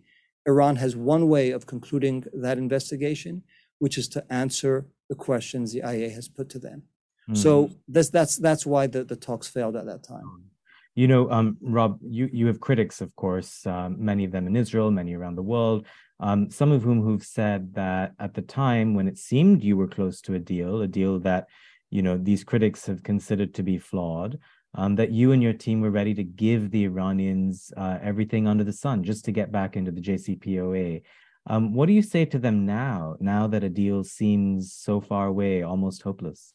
Iran 0.48 0.76
has 0.76 0.96
one 0.96 1.28
way 1.28 1.50
of 1.50 1.66
concluding 1.66 2.24
that 2.32 2.58
investigation, 2.58 3.42
which 3.78 3.98
is 3.98 4.08
to 4.08 4.24
answer 4.32 4.86
the 5.10 5.14
questions 5.14 5.72
the 5.72 5.82
IAEA 5.82 6.12
has 6.14 6.28
put 6.28 6.48
to 6.50 6.58
them. 6.58 6.82
Mm. 7.30 7.36
So 7.36 7.70
that's 7.86 8.10
that's 8.10 8.36
that's 8.36 8.64
why 8.64 8.86
the, 8.86 9.04
the 9.04 9.16
talks 9.16 9.48
failed 9.48 9.76
at 9.76 9.86
that 9.86 10.02
time. 10.02 10.26
You 10.94 11.06
know, 11.06 11.30
um, 11.30 11.58
Rob, 11.60 12.00
you 12.02 12.28
you 12.32 12.46
have 12.46 12.60
critics, 12.60 13.00
of 13.00 13.14
course, 13.14 13.66
um, 13.66 13.96
many 14.10 14.24
of 14.24 14.32
them 14.32 14.46
in 14.46 14.56
Israel, 14.56 14.90
many 14.90 15.14
around 15.14 15.36
the 15.36 15.50
world. 15.54 15.86
Um, 16.20 16.50
some 16.50 16.72
of 16.72 16.82
whom 16.82 17.00
who've 17.02 17.22
said 17.22 17.74
that 17.74 18.14
at 18.18 18.34
the 18.34 18.42
time 18.42 18.94
when 18.94 19.06
it 19.06 19.18
seemed 19.18 19.62
you 19.62 19.76
were 19.76 19.86
close 19.86 20.20
to 20.22 20.34
a 20.34 20.38
deal, 20.38 20.82
a 20.82 20.88
deal 20.88 21.20
that 21.20 21.46
you 21.90 22.02
know 22.02 22.16
these 22.16 22.42
critics 22.42 22.86
have 22.86 23.02
considered 23.02 23.54
to 23.54 23.62
be 23.62 23.78
flawed, 23.78 24.38
um, 24.78 24.94
that 24.94 25.10
you 25.10 25.32
and 25.32 25.42
your 25.42 25.52
team 25.52 25.80
were 25.80 25.90
ready 25.90 26.14
to 26.14 26.22
give 26.22 26.70
the 26.70 26.84
Iranians 26.84 27.72
uh, 27.76 27.98
everything 28.00 28.46
under 28.46 28.62
the 28.62 28.72
sun 28.72 29.02
just 29.02 29.24
to 29.24 29.32
get 29.32 29.50
back 29.50 29.76
into 29.76 29.90
the 29.90 30.00
JCPOA. 30.00 31.02
Um, 31.46 31.74
what 31.74 31.86
do 31.86 31.92
you 31.92 32.02
say 32.02 32.24
to 32.26 32.38
them 32.38 32.64
now, 32.64 33.16
now 33.18 33.48
that 33.48 33.64
a 33.64 33.68
deal 33.68 34.04
seems 34.04 34.72
so 34.72 35.00
far 35.00 35.26
away, 35.26 35.62
almost 35.62 36.02
hopeless? 36.02 36.54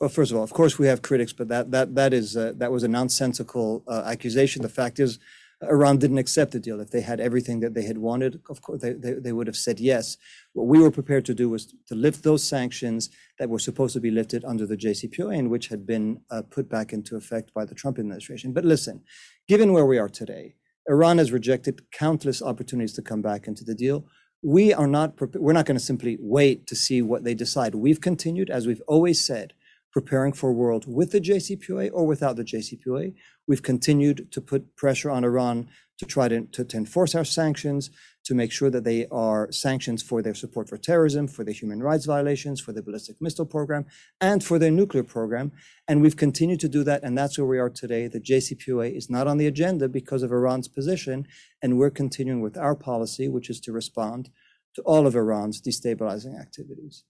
Well, 0.00 0.08
first 0.08 0.30
of 0.30 0.36
all, 0.36 0.44
of 0.44 0.52
course 0.52 0.78
we 0.78 0.86
have 0.86 1.02
critics, 1.02 1.32
but 1.32 1.48
that 1.48 1.72
that 1.72 1.94
that 1.96 2.12
is 2.12 2.36
uh, 2.36 2.52
that 2.56 2.70
was 2.70 2.84
a 2.84 2.88
nonsensical 2.88 3.82
uh, 3.88 4.02
accusation. 4.06 4.62
The 4.62 4.68
fact 4.68 5.00
is, 5.00 5.18
Iran 5.62 5.98
didn't 5.98 6.18
accept 6.18 6.52
the 6.52 6.60
deal. 6.60 6.80
If 6.80 6.90
they 6.90 7.00
had 7.00 7.20
everything 7.20 7.60
that 7.60 7.74
they 7.74 7.84
had 7.84 7.98
wanted, 7.98 8.40
of 8.50 8.60
course, 8.60 8.82
they, 8.82 8.92
they, 8.92 9.14
they, 9.14 9.32
would 9.32 9.46
have 9.46 9.56
said 9.56 9.80
yes. 9.80 10.16
What 10.52 10.66
we 10.66 10.78
were 10.78 10.90
prepared 10.90 11.24
to 11.26 11.34
do 11.34 11.48
was 11.48 11.74
to 11.88 11.94
lift 11.94 12.22
those 12.22 12.42
sanctions 12.42 13.10
that 13.38 13.48
were 13.48 13.58
supposed 13.58 13.94
to 13.94 14.00
be 14.00 14.10
lifted 14.10 14.44
under 14.44 14.66
the 14.66 14.76
JCPOA 14.76 15.38
and 15.38 15.50
which 15.50 15.68
had 15.68 15.86
been 15.86 16.20
uh, 16.30 16.42
put 16.42 16.68
back 16.68 16.92
into 16.92 17.16
effect 17.16 17.54
by 17.54 17.64
the 17.64 17.74
Trump 17.74 17.98
administration. 17.98 18.52
But 18.52 18.64
listen, 18.64 19.02
given 19.48 19.72
where 19.72 19.86
we 19.86 19.98
are 19.98 20.08
today, 20.08 20.56
Iran 20.88 21.18
has 21.18 21.32
rejected 21.32 21.90
countless 21.92 22.42
opportunities 22.42 22.92
to 22.94 23.02
come 23.02 23.22
back 23.22 23.46
into 23.46 23.64
the 23.64 23.74
deal. 23.74 24.06
We 24.42 24.74
are 24.74 24.86
not, 24.86 25.14
we're 25.34 25.54
not 25.54 25.64
going 25.64 25.78
to 25.78 25.84
simply 25.84 26.18
wait 26.20 26.66
to 26.66 26.76
see 26.76 27.00
what 27.00 27.24
they 27.24 27.34
decide. 27.34 27.74
We've 27.74 28.00
continued, 28.00 28.50
as 28.50 28.66
we've 28.66 28.82
always 28.86 29.24
said, 29.24 29.54
preparing 29.94 30.32
for 30.32 30.50
a 30.50 30.52
world 30.52 30.84
with 30.88 31.12
the 31.12 31.20
JCPOA 31.20 31.88
or 31.92 32.04
without 32.04 32.34
the 32.34 32.42
JCPOA. 32.42 33.14
We've 33.46 33.62
continued 33.62 34.32
to 34.32 34.40
put 34.40 34.74
pressure 34.74 35.08
on 35.08 35.22
Iran 35.22 35.68
to 35.98 36.04
try 36.04 36.26
to, 36.26 36.40
to, 36.46 36.64
to, 36.64 36.76
enforce 36.76 37.14
our 37.14 37.24
sanctions, 37.24 37.90
to 38.24 38.34
make 38.34 38.50
sure 38.50 38.70
that 38.70 38.82
they 38.82 39.06
are 39.12 39.52
sanctions 39.52 40.02
for 40.02 40.20
their 40.20 40.34
support 40.34 40.68
for 40.68 40.76
terrorism, 40.76 41.28
for 41.28 41.44
the 41.44 41.52
human 41.52 41.80
rights 41.80 42.06
violations, 42.06 42.60
for 42.60 42.72
the 42.72 42.82
ballistic 42.82 43.14
missile 43.20 43.46
program, 43.46 43.86
and 44.20 44.42
for 44.42 44.58
their 44.58 44.72
nuclear 44.72 45.04
program. 45.04 45.52
And 45.86 46.02
we've 46.02 46.16
continued 46.16 46.58
to 46.60 46.68
do 46.68 46.82
that, 46.82 47.04
and 47.04 47.16
that's 47.16 47.38
where 47.38 47.46
we 47.46 47.60
are 47.60 47.70
today. 47.70 48.08
The 48.08 48.20
JCPOA 48.20 48.96
is 48.96 49.08
not 49.08 49.28
on 49.28 49.38
the 49.38 49.46
agenda 49.46 49.88
because 49.88 50.24
of 50.24 50.32
Iran's 50.32 50.66
position, 50.66 51.28
and 51.62 51.78
we're 51.78 51.90
continuing 51.90 52.40
with 52.40 52.58
our 52.58 52.74
policy, 52.74 53.28
which 53.28 53.48
is 53.48 53.60
to 53.60 53.70
respond 53.70 54.30
to 54.74 54.82
all 54.82 55.06
of 55.06 55.14
Iran's 55.14 55.62
destabilizing 55.62 56.36
activities. 56.40 57.04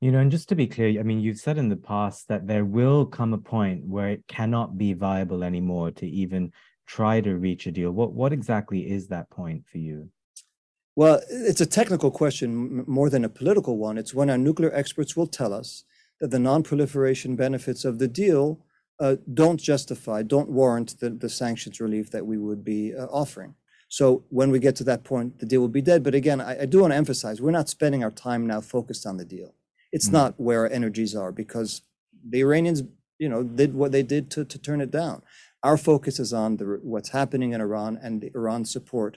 You 0.00 0.12
know, 0.12 0.18
and 0.18 0.30
just 0.30 0.48
to 0.50 0.54
be 0.54 0.66
clear, 0.66 1.00
I 1.00 1.02
mean, 1.02 1.20
you've 1.20 1.38
said 1.38 1.56
in 1.56 1.68
the 1.68 1.76
past 1.76 2.28
that 2.28 2.46
there 2.46 2.64
will 2.64 3.06
come 3.06 3.32
a 3.32 3.38
point 3.38 3.86
where 3.86 4.10
it 4.10 4.24
cannot 4.28 4.76
be 4.76 4.92
viable 4.92 5.42
anymore 5.42 5.90
to 5.92 6.06
even 6.06 6.52
try 6.86 7.20
to 7.20 7.36
reach 7.36 7.66
a 7.66 7.72
deal. 7.72 7.90
What 7.90 8.12
what 8.12 8.32
exactly 8.32 8.90
is 8.90 9.08
that 9.08 9.30
point 9.30 9.64
for 9.66 9.78
you? 9.78 10.10
Well, 10.96 11.20
it's 11.28 11.60
a 11.60 11.66
technical 11.66 12.10
question 12.10 12.84
more 12.86 13.10
than 13.10 13.24
a 13.24 13.28
political 13.28 13.78
one. 13.78 13.98
It's 13.98 14.14
when 14.14 14.30
our 14.30 14.38
nuclear 14.38 14.72
experts 14.72 15.16
will 15.16 15.26
tell 15.26 15.52
us 15.52 15.84
that 16.20 16.30
the 16.30 16.38
non-proliferation 16.38 17.34
benefits 17.34 17.84
of 17.84 17.98
the 17.98 18.06
deal 18.06 18.60
uh, 19.00 19.16
don't 19.32 19.60
justify, 19.60 20.22
don't 20.22 20.48
warrant 20.48 21.00
the, 21.00 21.10
the 21.10 21.28
sanctions 21.28 21.80
relief 21.80 22.10
that 22.10 22.24
we 22.24 22.38
would 22.38 22.64
be 22.64 22.94
uh, 22.94 23.06
offering. 23.06 23.54
So 23.88 24.24
when 24.28 24.50
we 24.50 24.60
get 24.60 24.76
to 24.76 24.84
that 24.84 25.02
point, 25.02 25.40
the 25.40 25.46
deal 25.46 25.60
will 25.60 25.68
be 25.68 25.82
dead. 25.82 26.04
But 26.04 26.14
again, 26.14 26.40
I, 26.40 26.62
I 26.62 26.66
do 26.66 26.80
want 26.80 26.92
to 26.92 26.96
emphasize 26.96 27.40
we're 27.40 27.50
not 27.50 27.68
spending 27.68 28.04
our 28.04 28.10
time 28.12 28.46
now 28.46 28.60
focused 28.60 29.04
on 29.04 29.16
the 29.16 29.24
deal 29.24 29.54
it's 29.94 30.06
mm-hmm. 30.06 30.16
not 30.20 30.40
where 30.46 30.60
our 30.62 30.72
energies 30.80 31.14
are 31.22 31.32
because 31.42 31.70
the 32.32 32.40
Iranians, 32.46 32.82
you 33.22 33.28
know, 33.32 33.42
did 33.60 33.70
what 33.80 33.92
they 33.92 34.02
did 34.14 34.24
to, 34.32 34.44
to 34.52 34.58
turn 34.66 34.80
it 34.86 34.90
down. 34.90 35.16
Our 35.68 35.78
focus 35.90 36.18
is 36.24 36.32
on 36.32 36.50
the, 36.58 36.66
what's 36.92 37.12
happening 37.20 37.50
in 37.54 37.60
Iran 37.60 37.92
and 38.02 38.20
the 38.20 38.30
Iran 38.34 38.62
support 38.64 39.12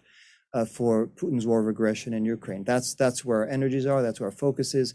uh, 0.53 0.65
for 0.77 1.07
Putin's 1.07 1.47
war 1.49 1.59
of 1.61 1.67
aggression 1.67 2.11
in 2.13 2.23
Ukraine. 2.37 2.63
That's 2.71 2.89
that's 3.01 3.25
where 3.25 3.39
our 3.41 3.49
energies 3.57 3.87
are. 3.91 4.01
That's 4.01 4.19
where 4.19 4.31
our 4.31 4.39
focus 4.47 4.69
is, 4.83 4.93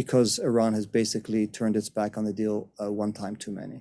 because 0.00 0.30
Iran 0.50 0.72
has 0.78 0.86
basically 1.00 1.42
turned 1.58 1.76
its 1.80 1.90
back 1.98 2.12
on 2.18 2.24
the 2.24 2.36
deal 2.42 2.56
uh, 2.82 2.90
one 3.04 3.12
time 3.12 3.34
too 3.44 3.54
many. 3.62 3.78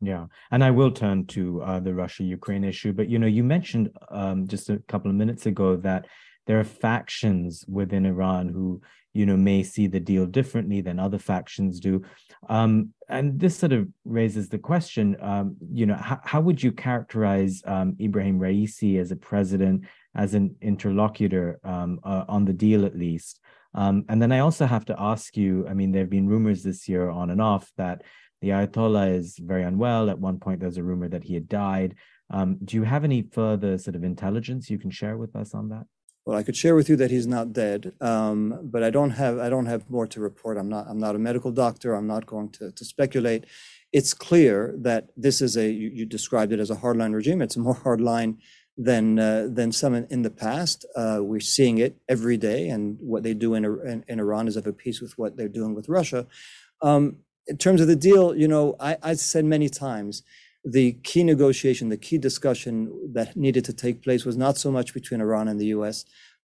Yeah, 0.00 0.24
and 0.52 0.62
I 0.68 0.70
will 0.78 0.92
turn 1.02 1.18
to 1.36 1.42
uh, 1.68 1.80
the 1.86 1.94
Russia-Ukraine 2.02 2.64
issue, 2.72 2.92
but 2.98 3.06
you 3.12 3.18
know, 3.18 3.26
you 3.38 3.44
mentioned 3.56 3.86
um, 4.20 4.38
just 4.54 4.70
a 4.70 4.78
couple 4.92 5.10
of 5.10 5.16
minutes 5.22 5.44
ago 5.52 5.68
that 5.88 6.02
there 6.46 6.58
are 6.60 6.64
factions 6.88 7.64
within 7.78 8.04
Iran 8.14 8.44
who 8.48 8.66
you 9.14 9.24
know 9.24 9.36
may 9.36 9.62
see 9.62 9.86
the 9.86 10.00
deal 10.00 10.26
differently 10.26 10.80
than 10.80 10.98
other 10.98 11.18
factions 11.18 11.80
do. 11.80 12.02
Um, 12.48 12.90
and 13.08 13.40
this 13.40 13.56
sort 13.56 13.72
of 13.72 13.88
raises 14.04 14.48
the 14.48 14.58
question 14.58 15.16
um, 15.20 15.56
you 15.72 15.86
know 15.86 15.96
how, 15.96 16.40
would 16.40 16.62
you 16.62 16.72
characterize 16.72 17.62
um, 17.66 17.96
ibrahim 18.00 18.38
raisi 18.38 19.00
as 19.00 19.10
a 19.10 19.16
president 19.16 19.84
as 20.14 20.34
an 20.34 20.56
interlocutor 20.60 21.58
um, 21.64 22.00
uh, 22.04 22.24
on 22.28 22.44
the 22.44 22.52
deal 22.52 22.84
at 22.84 22.98
least? 22.98 23.40
Um, 23.74 24.04
and 24.08 24.22
then 24.22 24.30
i 24.30 24.38
also 24.38 24.66
have 24.66 24.84
to 24.84 24.96
ask 24.98 25.36
you 25.36 25.66
i 25.68 25.74
mean 25.74 25.90
there 25.90 26.02
have 26.02 26.10
been 26.10 26.28
rumors 26.28 26.62
this 26.62 26.88
year 26.88 27.08
on 27.08 27.30
and 27.30 27.42
off 27.42 27.72
that 27.76 28.02
the 28.44 28.50
ayatollah 28.50 29.16
is 29.16 29.38
very 29.38 29.62
unwell. 29.62 30.10
At 30.10 30.18
one 30.18 30.38
point 30.38 30.60
there's 30.60 30.76
a 30.76 30.82
rumor 30.82 31.08
that 31.08 31.24
he 31.24 31.32
had 31.32 31.48
died. 31.48 31.94
Um, 32.28 32.58
do 32.62 32.76
you 32.76 32.82
have 32.82 33.02
any 33.02 33.22
further 33.22 33.78
sort 33.78 33.96
of 33.96 34.04
intelligence 34.04 34.68
you 34.68 34.78
can 34.78 34.90
share 34.90 35.16
with 35.16 35.34
us 35.34 35.54
on 35.54 35.70
that 35.70 35.86
well, 36.24 36.38
I 36.38 36.42
could 36.42 36.56
share 36.56 36.74
with 36.74 36.88
you 36.88 36.96
that 36.96 37.10
he's 37.10 37.26
not 37.26 37.52
dead, 37.52 37.92
um, 38.00 38.60
but 38.62 38.82
I 38.82 38.90
don't 38.90 39.10
have 39.10 39.38
I 39.38 39.50
don't 39.50 39.66
have 39.66 39.90
more 39.90 40.06
to 40.06 40.20
report. 40.20 40.56
I'm 40.56 40.68
not 40.68 40.86
I'm 40.88 40.98
not 40.98 41.14
a 41.14 41.18
medical 41.18 41.50
doctor. 41.50 41.94
I'm 41.94 42.06
not 42.06 42.24
going 42.26 42.48
to, 42.50 42.70
to 42.70 42.84
speculate. 42.84 43.44
It's 43.92 44.14
clear 44.14 44.74
that 44.78 45.10
this 45.16 45.40
is 45.40 45.56
a 45.56 45.70
you, 45.70 45.90
you 45.90 46.06
described 46.06 46.52
it 46.52 46.60
as 46.60 46.70
a 46.70 46.76
hardline 46.76 47.14
regime. 47.14 47.42
It's 47.42 47.56
more 47.56 47.74
hardline 47.76 48.38
than 48.76 49.18
uh, 49.18 49.48
than 49.50 49.70
some 49.70 49.94
in, 49.94 50.06
in 50.10 50.22
the 50.22 50.30
past. 50.30 50.86
Uh, 50.96 51.18
we're 51.20 51.40
seeing 51.40 51.78
it 51.78 51.96
every 52.08 52.38
day, 52.38 52.68
and 52.68 52.96
what 53.00 53.22
they 53.22 53.34
do 53.34 53.54
in, 53.54 53.64
in, 53.64 54.04
in 54.08 54.18
Iran 54.18 54.48
is 54.48 54.56
of 54.56 54.66
a 54.66 54.72
piece 54.72 55.02
with 55.02 55.18
what 55.18 55.36
they're 55.36 55.48
doing 55.48 55.74
with 55.74 55.88
Russia. 55.88 56.26
Um, 56.80 57.18
in 57.46 57.58
terms 57.58 57.82
of 57.82 57.86
the 57.86 57.96
deal, 57.96 58.34
you 58.34 58.48
know, 58.48 58.74
I, 58.80 58.96
I 59.02 59.14
said 59.14 59.44
many 59.44 59.68
times 59.68 60.22
the 60.64 60.92
key 61.02 61.22
negotiation, 61.22 61.90
the 61.90 61.96
key 61.96 62.18
discussion 62.18 63.12
that 63.12 63.36
needed 63.36 63.64
to 63.66 63.72
take 63.72 64.02
place 64.02 64.24
was 64.24 64.36
not 64.36 64.56
so 64.56 64.70
much 64.70 64.94
between 64.94 65.20
Iran 65.20 65.46
and 65.48 65.60
the 65.60 65.66
US, 65.66 66.04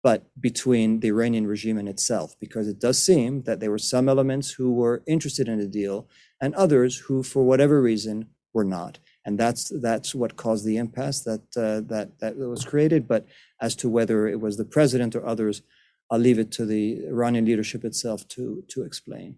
but 0.03 0.25
between 0.39 0.99
the 0.99 1.09
Iranian 1.09 1.47
regime 1.47 1.77
and 1.77 1.87
itself, 1.87 2.35
because 2.39 2.67
it 2.67 2.79
does 2.79 3.01
seem 3.01 3.43
that 3.43 3.59
there 3.59 3.71
were 3.71 3.77
some 3.77 4.09
elements 4.09 4.51
who 4.51 4.73
were 4.73 5.03
interested 5.07 5.47
in 5.47 5.59
the 5.59 5.67
deal 5.67 6.09
and 6.41 6.53
others 6.55 6.97
who, 6.97 7.23
for 7.23 7.43
whatever 7.43 7.81
reason, 7.81 8.27
were 8.53 8.65
not. 8.65 8.99
And 9.23 9.37
that's 9.37 9.71
that's 9.81 10.15
what 10.15 10.35
caused 10.35 10.65
the 10.65 10.77
impasse 10.77 11.21
that 11.21 11.41
uh, 11.55 11.81
that 11.87 12.19
that 12.19 12.35
was 12.37 12.65
created. 12.65 13.07
But 13.07 13.27
as 13.61 13.75
to 13.77 13.87
whether 13.87 14.27
it 14.27 14.41
was 14.41 14.57
the 14.57 14.65
president 14.65 15.15
or 15.15 15.25
others, 15.25 15.61
I'll 16.09 16.19
leave 16.19 16.39
it 16.39 16.51
to 16.53 16.65
the 16.65 17.05
Iranian 17.05 17.45
leadership 17.45 17.85
itself 17.85 18.27
to 18.29 18.63
to 18.69 18.83
explain. 18.83 19.37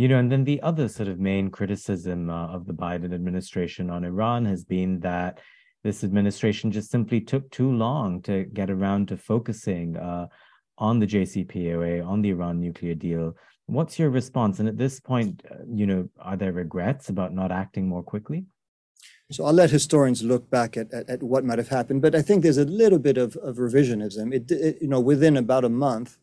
You 0.00 0.08
know, 0.08 0.16
and 0.16 0.32
then 0.32 0.44
the 0.44 0.62
other 0.62 0.88
sort 0.88 1.10
of 1.10 1.20
main 1.20 1.50
criticism 1.50 2.30
uh, 2.30 2.46
of 2.46 2.64
the 2.64 2.72
Biden 2.72 3.12
administration 3.12 3.90
on 3.90 4.02
Iran 4.02 4.46
has 4.46 4.64
been 4.64 4.98
that 5.00 5.40
this 5.84 6.02
administration 6.04 6.72
just 6.72 6.90
simply 6.90 7.20
took 7.20 7.50
too 7.50 7.70
long 7.70 8.22
to 8.22 8.44
get 8.44 8.70
around 8.70 9.08
to 9.08 9.18
focusing 9.18 9.98
uh, 9.98 10.28
on 10.78 11.00
the 11.00 11.06
JCPOA, 11.06 12.02
on 12.06 12.22
the 12.22 12.30
Iran 12.30 12.62
nuclear 12.62 12.94
deal. 12.94 13.36
What's 13.66 13.98
your 13.98 14.08
response? 14.08 14.58
And 14.58 14.70
at 14.70 14.78
this 14.78 15.00
point, 15.00 15.42
uh, 15.50 15.56
you 15.70 15.86
know, 15.86 16.08
are 16.18 16.38
there 16.38 16.54
regrets 16.54 17.10
about 17.10 17.34
not 17.34 17.52
acting 17.52 17.86
more 17.86 18.02
quickly? 18.02 18.46
So 19.30 19.44
I'll 19.44 19.52
let 19.52 19.70
historians 19.70 20.22
look 20.22 20.48
back 20.48 20.78
at, 20.78 20.90
at, 20.94 21.10
at 21.10 21.22
what 21.22 21.44
might 21.44 21.58
have 21.58 21.68
happened, 21.68 22.00
but 22.00 22.14
I 22.14 22.22
think 22.22 22.42
there's 22.42 22.56
a 22.56 22.64
little 22.64 22.98
bit 22.98 23.18
of, 23.18 23.36
of 23.36 23.56
revisionism. 23.56 24.32
It, 24.32 24.50
it, 24.50 24.78
you 24.80 24.88
know, 24.88 24.98
within 24.98 25.36
about 25.36 25.66
a 25.66 25.68
month, 25.68 26.16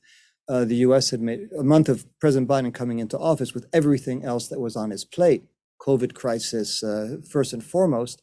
uh, 0.50 0.66
the 0.66 0.77
US 0.77 1.10
had 1.10 1.22
made 1.22 1.50
a 1.58 1.63
month 1.63 1.89
of 1.89 2.06
President 2.20 2.50
Biden 2.50 2.74
coming 2.74 3.00
into 3.00 3.18
office 3.18 3.54
with 3.54 3.68
everything 3.74 4.24
else 4.24 4.48
that 4.48 4.60
was 4.60 4.75
on 4.75 4.92
his 4.92 5.06
plate, 5.06 5.44
COVID 5.82 6.13
crisis 6.13 6.84
uh, 6.84 7.18
first 7.30 7.54
and 7.54 7.63
foremost. 7.63 8.22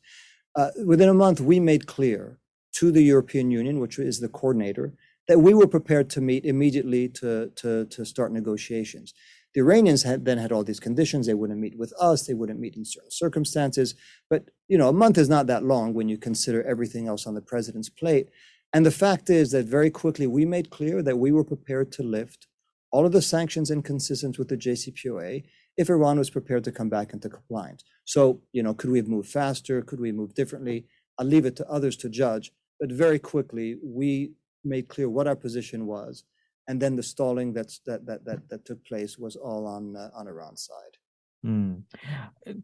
Uh, 0.56 0.70
within 0.84 1.08
a 1.08 1.14
month, 1.14 1.40
we 1.40 1.60
made 1.60 1.86
clear 1.86 2.38
to 2.76 2.90
the 2.90 3.02
European 3.02 3.50
Union, 3.50 3.78
which 3.78 3.98
is 3.98 4.20
the 4.20 4.28
coordinator, 4.28 4.94
that 5.28 5.40
we 5.40 5.54
were 5.54 5.66
prepared 5.66 6.10
to 6.10 6.20
meet 6.20 6.44
immediately 6.44 7.08
to, 7.08 7.50
to, 7.56 7.86
to 7.86 8.04
start 8.04 8.32
negotiations. 8.32 9.14
The 9.54 9.60
Iranians 9.60 10.02
had 10.02 10.24
then 10.24 10.38
had 10.38 10.50
all 10.50 10.64
these 10.64 10.80
conditions. 10.80 11.26
They 11.26 11.34
wouldn't 11.34 11.60
meet 11.60 11.78
with 11.78 11.92
us. 12.00 12.26
They 12.26 12.34
wouldn't 12.34 12.58
meet 12.58 12.76
in 12.76 12.84
certain 12.84 13.10
circumstances. 13.10 13.94
But 14.28 14.50
you 14.66 14.76
know, 14.76 14.88
a 14.88 14.92
month 14.92 15.16
is 15.16 15.28
not 15.28 15.46
that 15.46 15.64
long 15.64 15.94
when 15.94 16.08
you 16.08 16.18
consider 16.18 16.62
everything 16.64 17.06
else 17.06 17.26
on 17.26 17.34
the 17.34 17.40
president's 17.40 17.88
plate. 17.88 18.28
And 18.74 18.84
the 18.84 18.90
fact 18.90 19.30
is 19.30 19.52
that 19.52 19.66
very 19.66 19.88
quickly 19.88 20.26
we 20.26 20.44
made 20.44 20.68
clear 20.68 21.00
that 21.00 21.16
we 21.16 21.30
were 21.30 21.44
prepared 21.44 21.92
to 21.92 22.02
lift 22.02 22.48
all 22.90 23.06
of 23.06 23.12
the 23.12 23.22
sanctions 23.22 23.70
inconsistent 23.70 24.36
with 24.36 24.48
the 24.48 24.56
JCPOA 24.56 25.44
if 25.76 25.88
Iran 25.88 26.18
was 26.18 26.28
prepared 26.28 26.64
to 26.64 26.72
come 26.72 26.88
back 26.88 27.12
into 27.12 27.28
compliance. 27.28 27.84
So, 28.04 28.40
you 28.52 28.64
know, 28.64 28.74
could 28.74 28.90
we 28.90 28.98
have 28.98 29.06
moved 29.06 29.28
faster? 29.28 29.80
Could 29.80 30.00
we 30.00 30.10
move 30.10 30.34
differently? 30.34 30.86
I'll 31.18 31.26
leave 31.26 31.46
it 31.46 31.54
to 31.56 31.68
others 31.68 31.96
to 31.98 32.08
judge. 32.08 32.50
But 32.80 32.90
very 32.90 33.20
quickly, 33.20 33.78
we 33.80 34.32
made 34.64 34.88
clear 34.88 35.08
what 35.08 35.28
our 35.28 35.36
position 35.36 35.86
was. 35.86 36.24
And 36.66 36.82
then 36.82 36.96
the 36.96 37.02
stalling 37.04 37.52
that's, 37.52 37.78
that, 37.86 38.06
that, 38.06 38.24
that, 38.24 38.48
that 38.48 38.64
took 38.64 38.84
place 38.84 39.18
was 39.18 39.36
all 39.36 39.68
on, 39.68 39.94
uh, 39.94 40.10
on 40.14 40.26
Iran's 40.26 40.62
side. 40.64 40.98
Mm. 41.44 41.82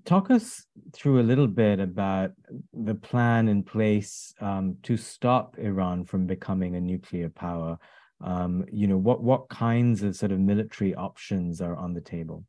Talk 0.04 0.30
us 0.30 0.64
through 0.92 1.20
a 1.20 1.22
little 1.22 1.46
bit 1.46 1.80
about 1.80 2.32
the 2.72 2.94
plan 2.94 3.48
in 3.48 3.62
place 3.62 4.32
um, 4.40 4.76
to 4.84 4.96
stop 4.96 5.56
Iran 5.58 6.04
from 6.04 6.26
becoming 6.26 6.76
a 6.76 6.80
nuclear 6.80 7.28
power. 7.28 7.78
Um, 8.22 8.64
you 8.70 8.86
know, 8.86 8.96
what 8.96 9.22
what 9.22 9.48
kinds 9.48 10.02
of 10.02 10.16
sort 10.16 10.32
of 10.32 10.40
military 10.40 10.94
options 10.94 11.60
are 11.60 11.76
on 11.76 11.94
the 11.94 12.00
table? 12.00 12.44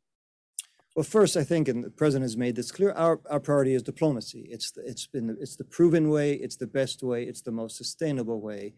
Well, 0.94 1.04
first, 1.04 1.36
I 1.36 1.44
think, 1.44 1.68
and 1.68 1.82
the 1.82 1.90
president 1.90 2.24
has 2.24 2.36
made 2.36 2.54
this 2.54 2.70
clear, 2.70 2.92
our, 2.92 3.18
our 3.30 3.40
priority 3.40 3.74
is 3.74 3.82
diplomacy. 3.82 4.46
It's 4.50 4.72
the, 4.72 4.82
it's 4.84 5.06
been 5.06 5.36
it's 5.40 5.56
the 5.56 5.64
proven 5.64 6.10
way, 6.10 6.34
it's 6.34 6.56
the 6.56 6.66
best 6.66 7.02
way, 7.02 7.24
it's 7.24 7.40
the 7.40 7.52
most 7.52 7.76
sustainable 7.76 8.40
way 8.40 8.74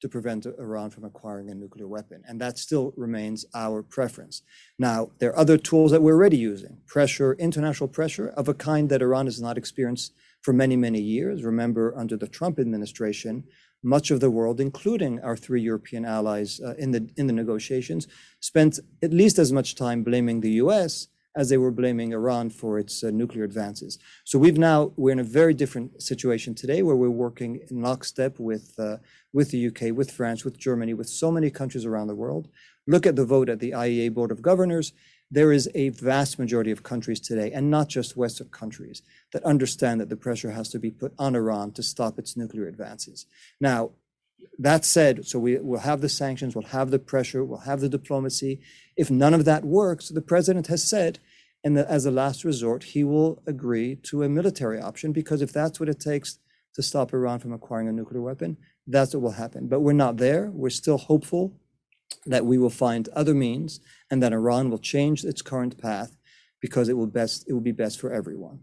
to 0.00 0.08
prevent 0.08 0.46
Iran 0.46 0.90
from 0.90 1.04
acquiring 1.04 1.50
a 1.50 1.54
nuclear 1.54 1.88
weapon. 1.88 2.22
And 2.26 2.40
that 2.40 2.58
still 2.58 2.92
remains 2.96 3.46
our 3.54 3.82
preference. 3.82 4.42
Now, 4.78 5.10
there 5.18 5.30
are 5.30 5.38
other 5.38 5.56
tools 5.56 5.90
that 5.92 6.02
we're 6.02 6.14
already 6.14 6.36
using 6.36 6.78
pressure, 6.86 7.34
international 7.34 7.88
pressure 7.88 8.28
of 8.28 8.48
a 8.48 8.54
kind 8.54 8.88
that 8.90 9.02
Iran 9.02 9.26
has 9.26 9.40
not 9.40 9.56
experienced 9.56 10.12
for 10.42 10.52
many, 10.52 10.76
many 10.76 11.00
years. 11.00 11.42
Remember, 11.42 11.96
under 11.96 12.16
the 12.16 12.28
Trump 12.28 12.58
administration, 12.58 13.44
much 13.82 14.10
of 14.10 14.20
the 14.20 14.30
world, 14.30 14.60
including 14.60 15.20
our 15.20 15.36
three 15.36 15.60
European 15.60 16.04
allies 16.04 16.60
uh, 16.60 16.74
in, 16.78 16.90
the, 16.90 17.08
in 17.16 17.26
the 17.26 17.32
negotiations, 17.32 18.06
spent 18.40 18.80
at 19.02 19.12
least 19.12 19.38
as 19.38 19.52
much 19.52 19.74
time 19.74 20.02
blaming 20.02 20.40
the 20.40 20.52
US 20.52 21.08
as 21.36 21.48
they 21.48 21.56
were 21.56 21.70
blaming 21.70 22.12
Iran 22.12 22.50
for 22.50 22.78
its 22.78 23.02
uh, 23.02 23.10
nuclear 23.10 23.44
advances. 23.44 23.98
So 24.24 24.38
we've 24.38 24.58
now 24.58 24.92
we're 24.96 25.12
in 25.12 25.18
a 25.18 25.24
very 25.24 25.54
different 25.54 26.02
situation 26.02 26.54
today, 26.54 26.82
where 26.82 26.96
we're 26.96 27.10
working 27.10 27.60
in 27.70 27.82
lockstep 27.82 28.38
with 28.38 28.74
uh, 28.78 28.98
with 29.32 29.50
the 29.50 29.66
UK, 29.66 29.94
with 29.94 30.10
France, 30.10 30.44
with 30.44 30.58
Germany, 30.58 30.94
with 30.94 31.08
so 31.08 31.30
many 31.30 31.50
countries 31.50 31.84
around 31.84 32.06
the 32.06 32.14
world. 32.14 32.48
Look 32.86 33.06
at 33.06 33.16
the 33.16 33.24
vote 33.24 33.48
at 33.48 33.60
the 33.60 33.72
IAEA 33.72 34.12
Board 34.12 34.30
of 34.30 34.42
Governors. 34.42 34.92
There 35.30 35.52
is 35.52 35.68
a 35.74 35.88
vast 35.88 36.38
majority 36.38 36.70
of 36.70 36.82
countries 36.82 37.18
today, 37.18 37.50
and 37.50 37.70
not 37.70 37.88
just 37.88 38.16
Western 38.16 38.48
countries, 38.48 39.02
that 39.32 39.42
understand 39.42 40.00
that 40.00 40.10
the 40.10 40.16
pressure 40.16 40.50
has 40.52 40.68
to 40.68 40.78
be 40.78 40.90
put 40.90 41.12
on 41.18 41.34
Iran 41.34 41.72
to 41.72 41.82
stop 41.82 42.18
its 42.18 42.36
nuclear 42.36 42.68
advances. 42.68 43.26
Now, 43.60 43.92
that 44.58 44.84
said, 44.84 45.26
so 45.26 45.38
we 45.38 45.58
will 45.58 45.80
have 45.80 46.00
the 46.00 46.08
sanctions, 46.08 46.54
we'll 46.54 46.64
have 46.66 46.90
the 46.90 46.98
pressure, 46.98 47.44
we'll 47.44 47.60
have 47.60 47.80
the 47.80 47.88
diplomacy. 47.88 48.60
If 48.96 49.10
none 49.10 49.34
of 49.34 49.44
that 49.44 49.64
works, 49.64 50.08
the 50.08 50.20
president 50.20 50.68
has 50.68 50.82
said, 50.82 51.18
and 51.64 51.78
as 51.78 52.04
a 52.04 52.10
last 52.10 52.44
resort, 52.44 52.84
he 52.84 53.04
will 53.04 53.42
agree 53.46 53.96
to 54.04 54.22
a 54.22 54.28
military 54.28 54.80
option 54.80 55.12
because 55.12 55.40
if 55.40 55.52
that's 55.52 55.80
what 55.80 55.88
it 55.88 55.98
takes 55.98 56.38
to 56.74 56.82
stop 56.82 57.12
Iran 57.14 57.38
from 57.38 57.52
acquiring 57.52 57.88
a 57.88 57.92
nuclear 57.92 58.20
weapon, 58.20 58.58
that's 58.86 59.14
what 59.14 59.22
will 59.22 59.30
happen. 59.30 59.68
But 59.68 59.80
we're 59.80 59.92
not 59.92 60.18
there. 60.18 60.50
We're 60.50 60.70
still 60.70 60.98
hopeful 60.98 61.58
that 62.26 62.44
we 62.44 62.58
will 62.58 62.70
find 62.70 63.08
other 63.10 63.34
means 63.34 63.80
and 64.10 64.22
that 64.22 64.32
Iran 64.32 64.70
will 64.70 64.78
change 64.78 65.24
its 65.24 65.42
current 65.42 65.78
path 65.80 66.16
because 66.60 66.88
it 66.88 66.96
will 66.96 67.06
best 67.06 67.44
it 67.48 67.52
will 67.52 67.60
be 67.60 67.72
best 67.72 68.00
for 68.00 68.12
everyone. 68.12 68.60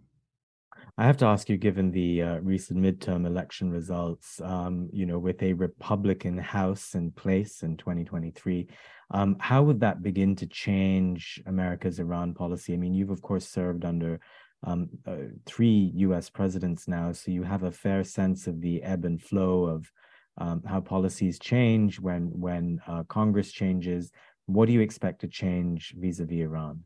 I 0.97 1.05
have 1.05 1.17
to 1.17 1.25
ask 1.25 1.49
you, 1.49 1.57
given 1.57 1.91
the 1.91 2.21
uh, 2.21 2.39
recent 2.39 2.79
midterm 2.79 3.25
election 3.25 3.71
results, 3.71 4.41
um, 4.41 4.89
you 4.91 5.05
know, 5.05 5.19
with 5.19 5.41
a 5.41 5.53
Republican 5.53 6.37
House 6.37 6.95
in 6.95 7.11
place 7.11 7.63
in 7.63 7.77
2023, 7.77 8.67
um, 9.11 9.37
how 9.39 9.63
would 9.63 9.79
that 9.79 10.03
begin 10.03 10.35
to 10.37 10.45
change 10.47 11.41
America's 11.45 11.99
Iran 11.99 12.33
policy? 12.33 12.73
I 12.73 12.77
mean, 12.77 12.93
you've 12.93 13.09
of 13.09 13.21
course 13.21 13.47
served 13.47 13.85
under 13.85 14.19
um, 14.63 14.89
uh, 15.07 15.15
three 15.45 15.91
U.S. 15.95 16.29
presidents 16.29 16.87
now, 16.87 17.11
so 17.13 17.31
you 17.31 17.43
have 17.43 17.63
a 17.63 17.71
fair 17.71 18.03
sense 18.03 18.47
of 18.47 18.61
the 18.61 18.83
ebb 18.83 19.05
and 19.05 19.21
flow 19.21 19.65
of 19.65 19.91
um, 20.37 20.61
how 20.65 20.81
policies 20.81 21.39
change 21.39 21.99
when 21.99 22.27
when 22.39 22.79
uh, 22.87 23.03
Congress 23.03 23.51
changes. 23.51 24.11
What 24.45 24.65
do 24.65 24.73
you 24.73 24.81
expect 24.81 25.21
to 25.21 25.27
change 25.27 25.95
vis-a-vis 25.97 26.41
Iran? 26.41 26.83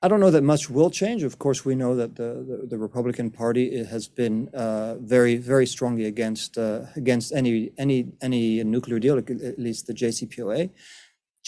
I 0.00 0.06
don't 0.06 0.20
know 0.20 0.30
that 0.30 0.44
much 0.44 0.70
will 0.70 0.90
change. 0.90 1.24
Of 1.24 1.40
course, 1.40 1.64
we 1.64 1.74
know 1.74 1.96
that 1.96 2.14
the, 2.14 2.44
the, 2.48 2.66
the 2.68 2.78
Republican 2.78 3.30
Party 3.30 3.84
has 3.84 4.06
been 4.06 4.48
uh, 4.54 4.94
very, 5.00 5.36
very 5.36 5.66
strongly 5.66 6.04
against 6.04 6.56
uh, 6.56 6.82
against 6.94 7.32
any 7.32 7.72
any 7.76 8.12
any 8.22 8.62
nuclear 8.62 9.00
deal, 9.00 9.18
at 9.18 9.58
least 9.58 9.88
the 9.88 9.94
JCPOA. 9.94 10.70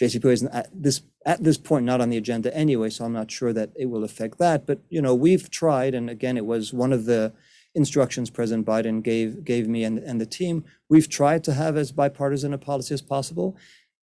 JCPOA 0.01 0.33
is 0.33 0.43
at 0.45 0.69
this 0.75 1.03
at 1.25 1.45
this 1.45 1.59
point 1.59 1.85
not 1.85 2.01
on 2.01 2.11
the 2.11 2.17
agenda 2.17 2.55
anyway, 2.57 2.91
so 2.91 3.05
I'm 3.05 3.13
not 3.13 3.31
sure 3.31 3.53
that 3.53 3.71
it 3.77 3.87
will 3.87 4.03
affect 4.03 4.39
that. 4.39 4.67
But 4.67 4.81
you 4.89 5.01
know, 5.01 5.15
we've 5.15 5.49
tried, 5.49 5.95
and 5.95 6.11
again, 6.11 6.37
it 6.37 6.47
was 6.47 6.73
one 6.73 6.93
of 6.93 7.05
the 7.05 7.33
instructions 7.77 8.31
President 8.31 8.67
Biden 8.67 9.01
gave 9.01 9.45
gave 9.45 9.69
me 9.69 9.85
and, 9.85 9.99
and 9.99 10.21
the 10.21 10.27
team. 10.27 10.65
We've 10.89 11.09
tried 11.09 11.45
to 11.45 11.55
have 11.55 11.77
as 11.77 11.93
bipartisan 11.93 12.53
a 12.53 12.59
policy 12.59 12.95
as 12.95 13.03
possible. 13.03 13.57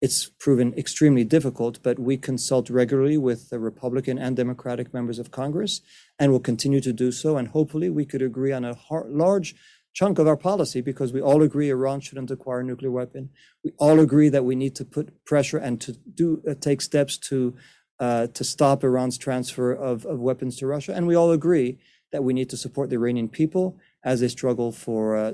It's 0.06 0.30
proven 0.38 0.72
extremely 0.74 1.24
difficult, 1.24 1.82
but 1.82 1.98
we 1.98 2.16
consult 2.16 2.70
regularly 2.70 3.18
with 3.18 3.50
the 3.50 3.58
Republican 3.58 4.20
and 4.20 4.36
Democratic 4.36 4.94
members 4.94 5.18
of 5.18 5.32
Congress 5.32 5.80
and 6.16 6.30
will 6.30 6.38
continue 6.38 6.80
to 6.82 6.92
do 6.92 7.10
so. 7.10 7.36
And 7.36 7.48
hopefully, 7.48 7.90
we 7.90 8.04
could 8.04 8.22
agree 8.22 8.52
on 8.52 8.64
a 8.64 8.76
large 9.08 9.56
chunk 9.94 10.20
of 10.20 10.28
our 10.28 10.36
policy 10.36 10.80
because 10.80 11.12
we 11.12 11.20
all 11.20 11.42
agree 11.42 11.70
Iran 11.70 11.98
shouldn't 11.98 12.30
acquire 12.30 12.60
a 12.60 12.62
nuclear 12.62 12.92
weapon. 12.92 13.30
We 13.64 13.72
all 13.78 13.98
agree 13.98 14.28
that 14.28 14.44
we 14.44 14.54
need 14.54 14.76
to 14.76 14.84
put 14.84 15.24
pressure 15.24 15.58
and 15.58 15.80
to 15.80 15.94
do 16.20 16.40
uh, 16.48 16.54
take 16.54 16.82
steps 16.82 17.18
to 17.30 17.56
uh, 17.98 18.28
to 18.28 18.44
stop 18.44 18.84
Iran's 18.84 19.18
transfer 19.18 19.72
of, 19.72 20.06
of 20.06 20.20
weapons 20.20 20.56
to 20.58 20.68
Russia. 20.68 20.94
And 20.94 21.08
we 21.08 21.16
all 21.16 21.32
agree 21.32 21.80
that 22.12 22.22
we 22.22 22.32
need 22.32 22.48
to 22.50 22.56
support 22.56 22.90
the 22.90 22.96
Iranian 23.02 23.28
people 23.28 23.76
as 24.04 24.20
they 24.20 24.28
struggle 24.28 24.70
for 24.70 25.16
uh, 25.16 25.32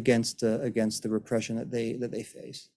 against 0.00 0.42
uh, 0.42 0.60
against 0.60 1.02
the 1.02 1.08
repression 1.08 1.56
that 1.56 1.70
they 1.70 1.94
that 1.94 2.10
they 2.10 2.22
face. 2.22 2.68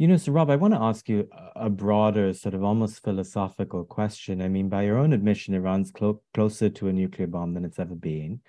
You 0.00 0.08
know, 0.08 0.16
so 0.16 0.32
Rob, 0.32 0.48
I 0.48 0.56
want 0.56 0.72
to 0.72 0.80
ask 0.80 1.10
you 1.10 1.28
a 1.54 1.68
broader, 1.68 2.32
sort 2.32 2.54
of 2.54 2.64
almost 2.64 3.04
philosophical 3.04 3.84
question. 3.84 4.40
I 4.40 4.48
mean, 4.48 4.70
by 4.70 4.84
your 4.84 4.96
own 4.96 5.12
admission, 5.12 5.52
Iran's 5.52 5.90
clo- 5.90 6.22
closer 6.32 6.70
to 6.70 6.88
a 6.88 6.92
nuclear 6.94 7.26
bomb 7.26 7.52
than 7.52 7.66
it's 7.66 7.78
ever 7.78 7.94
been. 7.94 8.40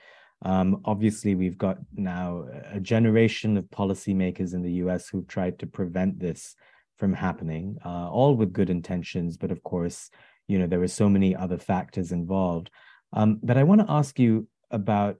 Um, 0.44 0.80
obviously, 0.86 1.36
we've 1.36 1.58
got 1.58 1.80
now 1.94 2.46
a 2.72 2.80
generation 2.80 3.58
of 3.58 3.66
policymakers 3.66 4.54
in 4.54 4.62
the 4.62 4.72
US 4.86 5.10
who've 5.10 5.28
tried 5.28 5.60
to 5.60 5.68
prevent 5.68 6.22
this 6.22 6.56
from 6.96 7.12
happening, 7.12 7.78
uh, 7.84 8.10
all 8.10 8.38
with 8.38 8.54
good 8.54 8.70
intentions. 8.70 9.36
But 9.36 9.52
of 9.52 9.62
course, 9.62 10.10
you 10.48 10.58
know, 10.58 10.68
there 10.68 10.80
were 10.80 10.88
so 10.88 11.10
many 11.10 11.36
other 11.36 11.58
factors 11.58 12.14
involved. 12.14 12.70
Um, 13.12 13.42
but 13.44 13.58
I 13.58 13.64
want 13.64 13.82
to 13.82 13.92
ask 13.92 14.18
you 14.18 14.48
about, 14.72 15.18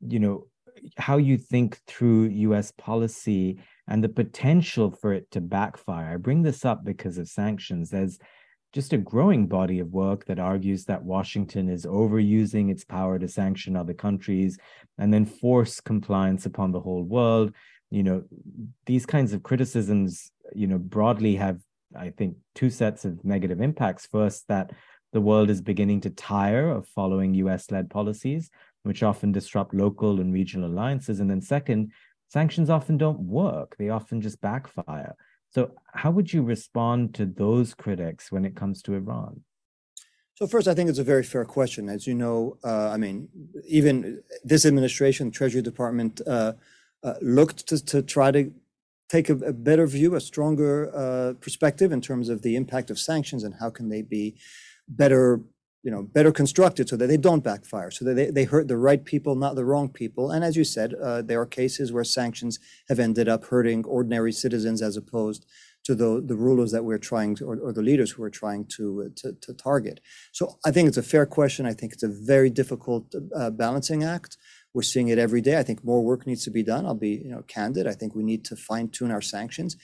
you 0.00 0.20
know, 0.20 0.46
how 0.96 1.16
you 1.16 1.38
think 1.38 1.78
through 1.86 2.24
US 2.24 2.72
policy 2.72 3.58
and 3.88 4.02
the 4.02 4.08
potential 4.08 4.90
for 4.90 5.12
it 5.12 5.30
to 5.30 5.40
backfire. 5.40 6.14
I 6.14 6.16
bring 6.16 6.42
this 6.42 6.64
up 6.64 6.84
because 6.84 7.18
of 7.18 7.28
sanctions. 7.28 7.90
There's 7.90 8.18
just 8.72 8.92
a 8.92 8.98
growing 8.98 9.46
body 9.46 9.78
of 9.78 9.92
work 9.92 10.26
that 10.26 10.38
argues 10.38 10.84
that 10.84 11.02
Washington 11.02 11.68
is 11.68 11.86
overusing 11.86 12.70
its 12.70 12.84
power 12.84 13.18
to 13.18 13.28
sanction 13.28 13.76
other 13.76 13.94
countries 13.94 14.58
and 14.98 15.12
then 15.14 15.24
force 15.24 15.80
compliance 15.80 16.46
upon 16.46 16.72
the 16.72 16.80
whole 16.80 17.02
world. 17.02 17.54
You 17.90 18.02
know, 18.02 18.24
these 18.84 19.06
kinds 19.06 19.32
of 19.32 19.42
criticisms, 19.42 20.30
you 20.54 20.66
know, 20.66 20.78
broadly 20.78 21.36
have, 21.36 21.60
I 21.96 22.10
think, 22.10 22.36
two 22.54 22.68
sets 22.68 23.04
of 23.04 23.24
negative 23.24 23.60
impacts. 23.60 24.06
First, 24.06 24.48
that 24.48 24.72
the 25.12 25.20
world 25.20 25.48
is 25.48 25.62
beginning 25.62 26.02
to 26.02 26.10
tire 26.10 26.68
of 26.68 26.88
following 26.88 27.34
US 27.34 27.70
led 27.70 27.88
policies, 27.88 28.50
which 28.86 29.02
often 29.02 29.32
disrupt 29.32 29.74
local 29.74 30.20
and 30.20 30.32
regional 30.32 30.70
alliances. 30.70 31.20
And 31.20 31.28
then, 31.28 31.40
second, 31.40 31.92
sanctions 32.28 32.70
often 32.70 32.96
don't 32.96 33.20
work, 33.20 33.76
they 33.78 33.88
often 33.88 34.20
just 34.20 34.40
backfire. 34.40 35.14
So, 35.50 35.72
how 35.92 36.10
would 36.10 36.32
you 36.32 36.42
respond 36.42 37.14
to 37.14 37.26
those 37.26 37.74
critics 37.74 38.30
when 38.30 38.44
it 38.44 38.56
comes 38.56 38.82
to 38.82 38.94
Iran? 38.94 39.42
So, 40.34 40.46
first, 40.46 40.68
I 40.68 40.74
think 40.74 40.88
it's 40.90 40.98
a 40.98 41.04
very 41.04 41.22
fair 41.22 41.44
question. 41.44 41.88
As 41.88 42.06
you 42.06 42.14
know, 42.14 42.58
uh, 42.64 42.90
I 42.90 42.96
mean, 42.96 43.28
even 43.66 44.22
this 44.44 44.66
administration, 44.66 45.30
Treasury 45.30 45.62
Department, 45.62 46.20
uh, 46.26 46.52
uh, 47.02 47.14
looked 47.20 47.66
to, 47.68 47.84
to, 47.84 48.02
try 48.02 48.30
to 48.30 48.52
take 49.08 49.28
a, 49.28 49.34
a 49.36 49.52
better 49.52 49.86
view, 49.86 50.14
a 50.14 50.20
stronger 50.20 50.94
uh, 50.94 51.34
perspective 51.40 51.92
in 51.92 52.00
terms 52.00 52.28
of 52.28 52.42
the 52.42 52.56
impact 52.56 52.90
of 52.90 52.98
sanctions 52.98 53.44
and 53.44 53.54
how 53.60 53.70
can 53.70 53.88
they 53.88 54.02
be 54.02 54.36
better 54.88 55.40
you 55.86 55.92
know, 55.92 56.02
better 56.02 56.32
constructed 56.32 56.88
so 56.88 56.96
that 56.96 57.06
they 57.06 57.16
don't 57.16 57.44
backfire, 57.44 57.92
so 57.92 58.04
that 58.04 58.14
they, 58.14 58.28
they 58.28 58.42
hurt 58.42 58.66
the 58.66 58.76
right 58.76 59.04
people, 59.04 59.36
not 59.36 59.54
the 59.54 59.64
wrong 59.64 59.88
people. 59.88 60.32
And 60.32 60.42
as 60.42 60.56
you 60.56 60.64
said, 60.64 60.94
uh, 60.94 61.22
there 61.22 61.40
are 61.40 61.46
cases 61.46 61.92
where 61.92 62.02
sanctions 62.02 62.58
have 62.88 62.98
ended 62.98 63.28
up 63.28 63.44
hurting 63.44 63.84
ordinary 63.84 64.32
citizens 64.32 64.82
as 64.82 64.96
opposed 64.96 65.46
to 65.84 65.94
the, 65.94 66.20
the 66.26 66.34
rulers 66.34 66.72
that 66.72 66.84
we're 66.84 66.98
trying 66.98 67.36
to, 67.36 67.44
or, 67.46 67.56
or 67.60 67.72
the 67.72 67.82
leaders 67.82 68.10
who 68.10 68.24
are 68.24 68.30
trying 68.42 68.64
to, 68.76 69.04
uh, 69.06 69.08
to, 69.14 69.32
to, 69.34 69.54
target. 69.54 70.00
So 70.32 70.58
I 70.66 70.72
think 70.72 70.88
it's 70.88 70.96
a 70.96 71.04
fair 71.04 71.24
question. 71.24 71.66
I 71.66 71.72
think 71.72 71.92
it's 71.92 72.02
a 72.02 72.08
very 72.08 72.50
difficult 72.50 73.14
uh, 73.36 73.50
balancing 73.50 74.02
act. 74.02 74.38
We're 74.74 74.82
seeing 74.82 75.06
it 75.06 75.20
every 75.20 75.40
day. 75.40 75.56
I 75.56 75.62
think 75.62 75.84
more 75.84 76.02
work 76.02 76.26
needs 76.26 76.42
to 76.46 76.50
be 76.50 76.64
done. 76.64 76.84
I'll 76.84 76.94
be 76.94 77.22
you 77.24 77.30
know, 77.30 77.44
candid. 77.46 77.86
I 77.86 77.92
think 77.92 78.16
we 78.16 78.24
need 78.24 78.44
to 78.46 78.56
fine 78.56 78.88
tune 78.88 79.12
our 79.12 79.22
sanctions 79.22 79.76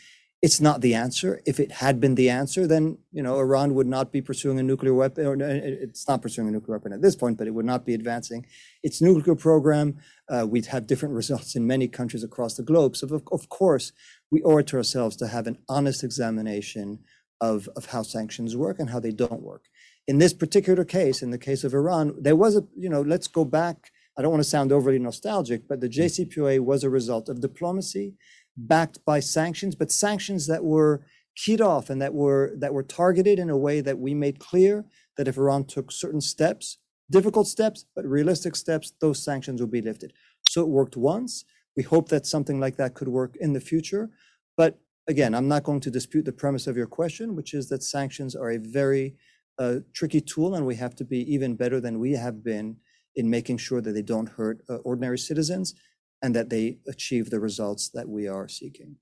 it's 0.43 0.61
not 0.61 0.81
the 0.81 0.95
answer. 0.95 1.41
If 1.47 1.61
it 1.61 1.71
had 1.71 2.01
been 2.01 2.17
the 2.17 2.29
answer, 2.29 2.67
then 2.67 2.99
you 3.13 3.23
know 3.23 3.39
Iran 3.39 3.75
would 3.77 3.87
not 3.87 4.11
be 4.11 4.21
pursuing 4.21 4.59
a 4.59 4.63
nuclear 4.63 4.93
weapon. 4.93 5.25
Or 5.25 5.37
it's 5.41 6.09
not 6.09 6.21
pursuing 6.21 6.49
a 6.49 6.51
nuclear 6.51 6.77
weapon 6.77 6.93
at 6.93 7.01
this 7.01 7.15
point, 7.15 7.39
but 7.39 7.47
it 7.47 7.53
would 7.53 7.65
not 7.65 7.87
be 7.87 7.95
advancing 7.95 8.45
its 8.83 9.01
nuclear 9.01 9.37
program. 9.37 9.99
Uh, 10.29 10.45
we'd 10.49 10.67
have 10.67 10.89
different 10.89 11.15
results 11.15 11.55
in 11.55 11.65
many 11.67 11.87
countries 11.87 12.25
across 12.25 12.55
the 12.55 12.65
globe. 12.65 12.97
So 12.97 13.07
of, 13.07 13.23
of 13.31 13.49
course, 13.49 13.93
we 14.33 14.43
owe 14.43 14.59
it 14.59 14.67
to 14.69 14.79
ourselves 14.79 15.17
to 15.19 15.29
have 15.29 15.47
an 15.47 15.59
honest 15.69 16.03
examination 16.03 16.99
of 17.41 17.69
of 17.77 17.87
how 17.87 18.03
sanctions 18.03 18.57
work 18.57 18.81
and 18.81 18.91
how 18.91 18.99
they 18.99 19.13
don't 19.13 19.43
work. 19.43 19.67
In 20.09 20.19
this 20.19 20.33
particular 20.33 20.85
case, 20.85 21.23
in 21.23 21.31
the 21.31 21.39
case 21.39 21.63
of 21.63 21.73
Iran, 21.73 22.17
there 22.21 22.37
was 22.37 22.57
a 22.57 22.65
you 22.77 22.89
know 22.89 23.03
let's 23.03 23.29
go 23.29 23.45
back. 23.45 23.93
I 24.19 24.23
don't 24.23 24.33
want 24.33 24.43
to 24.43 24.51
sound 24.51 24.73
overly 24.73 24.99
nostalgic, 24.99 25.67
but 25.69 25.81
the 25.81 25.89
JCPOA 25.89 26.61
was 26.61 26.85
a 26.85 26.91
result 26.91 27.31
of 27.31 27.41
diplomacy 27.41 28.15
backed 28.57 29.05
by 29.05 29.21
sanctions, 29.21 29.75
but 29.75 29.91
sanctions 29.91 30.47
that 30.47 30.65
were 30.65 31.05
keyed 31.37 31.61
off 31.61 31.89
and 31.89 32.01
that 32.03 32.15
were 32.15 32.53
that 32.59 32.75
were 32.75 32.83
targeted 32.83 33.39
in 33.39 33.51
a 33.51 33.57
way 33.57 33.81
that 33.81 33.99
we 33.99 34.15
made 34.15 34.39
clear 34.39 34.85
that 35.17 35.29
if 35.29 35.39
Iran 35.39 35.65
took 35.65 35.91
certain 35.91 36.21
steps, 36.21 36.79
difficult 37.11 37.47
steps, 37.47 37.85
but 37.95 38.05
realistic 38.05 38.57
steps, 38.57 38.93
those 39.01 39.23
sanctions 39.23 39.61
would 39.61 39.71
be 39.71 39.83
lifted. 39.83 40.13
So 40.49 40.63
it 40.63 40.69
worked 40.69 40.97
once. 40.97 41.45
We 41.77 41.83
hope 41.83 42.09
that 42.09 42.27
something 42.27 42.61
like 42.61 42.77
that 42.77 42.95
could 42.95 43.09
work 43.09 43.37
in 43.37 43.55
the 43.55 43.61
future. 43.61 44.11
But 44.57 44.79
again, 45.09 45.35
I'm 45.35 45.49
not 45.49 45.65
going 45.65 45.81
to 45.81 45.91
dispute 45.91 46.27
the 46.27 46.33
premise 46.33 46.67
of 46.67 46.77
your 46.77 46.87
question, 46.87 47.35
which 47.35 47.55
is 47.55 47.69
that 47.71 47.83
sanctions 47.83 48.37
are 48.37 48.51
a 48.51 48.59
very 48.59 49.17
uh, 49.59 49.77
tricky 49.95 50.21
tool, 50.21 50.55
and 50.55 50.67
we 50.67 50.77
have 50.77 50.95
to 50.97 51.05
be 51.05 51.21
even 51.33 51.57
better 51.57 51.81
than 51.81 51.99
we 51.99 52.13
have 52.13 52.45
been 52.45 52.77
in 53.15 53.29
making 53.29 53.59
sure 53.59 53.81
that 53.81 53.93
they 53.93 54.03
don't 54.03 54.29
hurt 54.29 54.63
uh, 54.69 54.77
ordinary 54.77 55.19
citizens 55.19 55.75
and 56.23 56.35
that 56.37 56.51
they 56.51 56.79
achieve 56.87 57.31
the 57.31 57.41
results 57.41 57.89
that 57.91 58.09
we 58.09 58.29
are 58.29 58.49
seeking. 58.49 58.97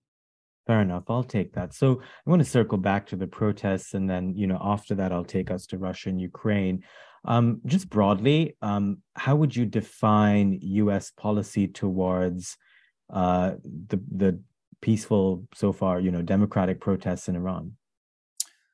Fair 0.66 0.82
enough. 0.82 1.04
I'll 1.08 1.24
take 1.24 1.52
that. 1.54 1.74
So 1.74 2.00
I 2.26 2.30
want 2.30 2.40
to 2.42 2.48
circle 2.48 2.78
back 2.78 3.06
to 3.08 3.16
the 3.16 3.26
protests, 3.26 3.94
and 3.94 4.08
then 4.08 4.34
you 4.34 4.46
know 4.46 4.58
after 4.60 4.94
that, 4.96 5.12
I'll 5.12 5.24
take 5.24 5.50
us 5.50 5.66
to 5.66 5.78
Russia 5.78 6.08
and 6.08 6.20
Ukraine. 6.20 6.84
Um, 7.24 7.60
just 7.66 7.90
broadly, 7.90 8.56
um, 8.62 8.98
how 9.14 9.36
would 9.36 9.54
you 9.54 9.66
define 9.66 10.58
U.S. 10.62 11.10
policy 11.10 11.66
towards 11.66 12.56
uh, 13.12 13.52
the 13.88 14.00
the 14.10 14.40
peaceful 14.80 15.46
so 15.54 15.72
far, 15.72 16.00
you 16.00 16.10
know, 16.10 16.22
democratic 16.22 16.80
protests 16.80 17.28
in 17.28 17.36
Iran? 17.36 17.72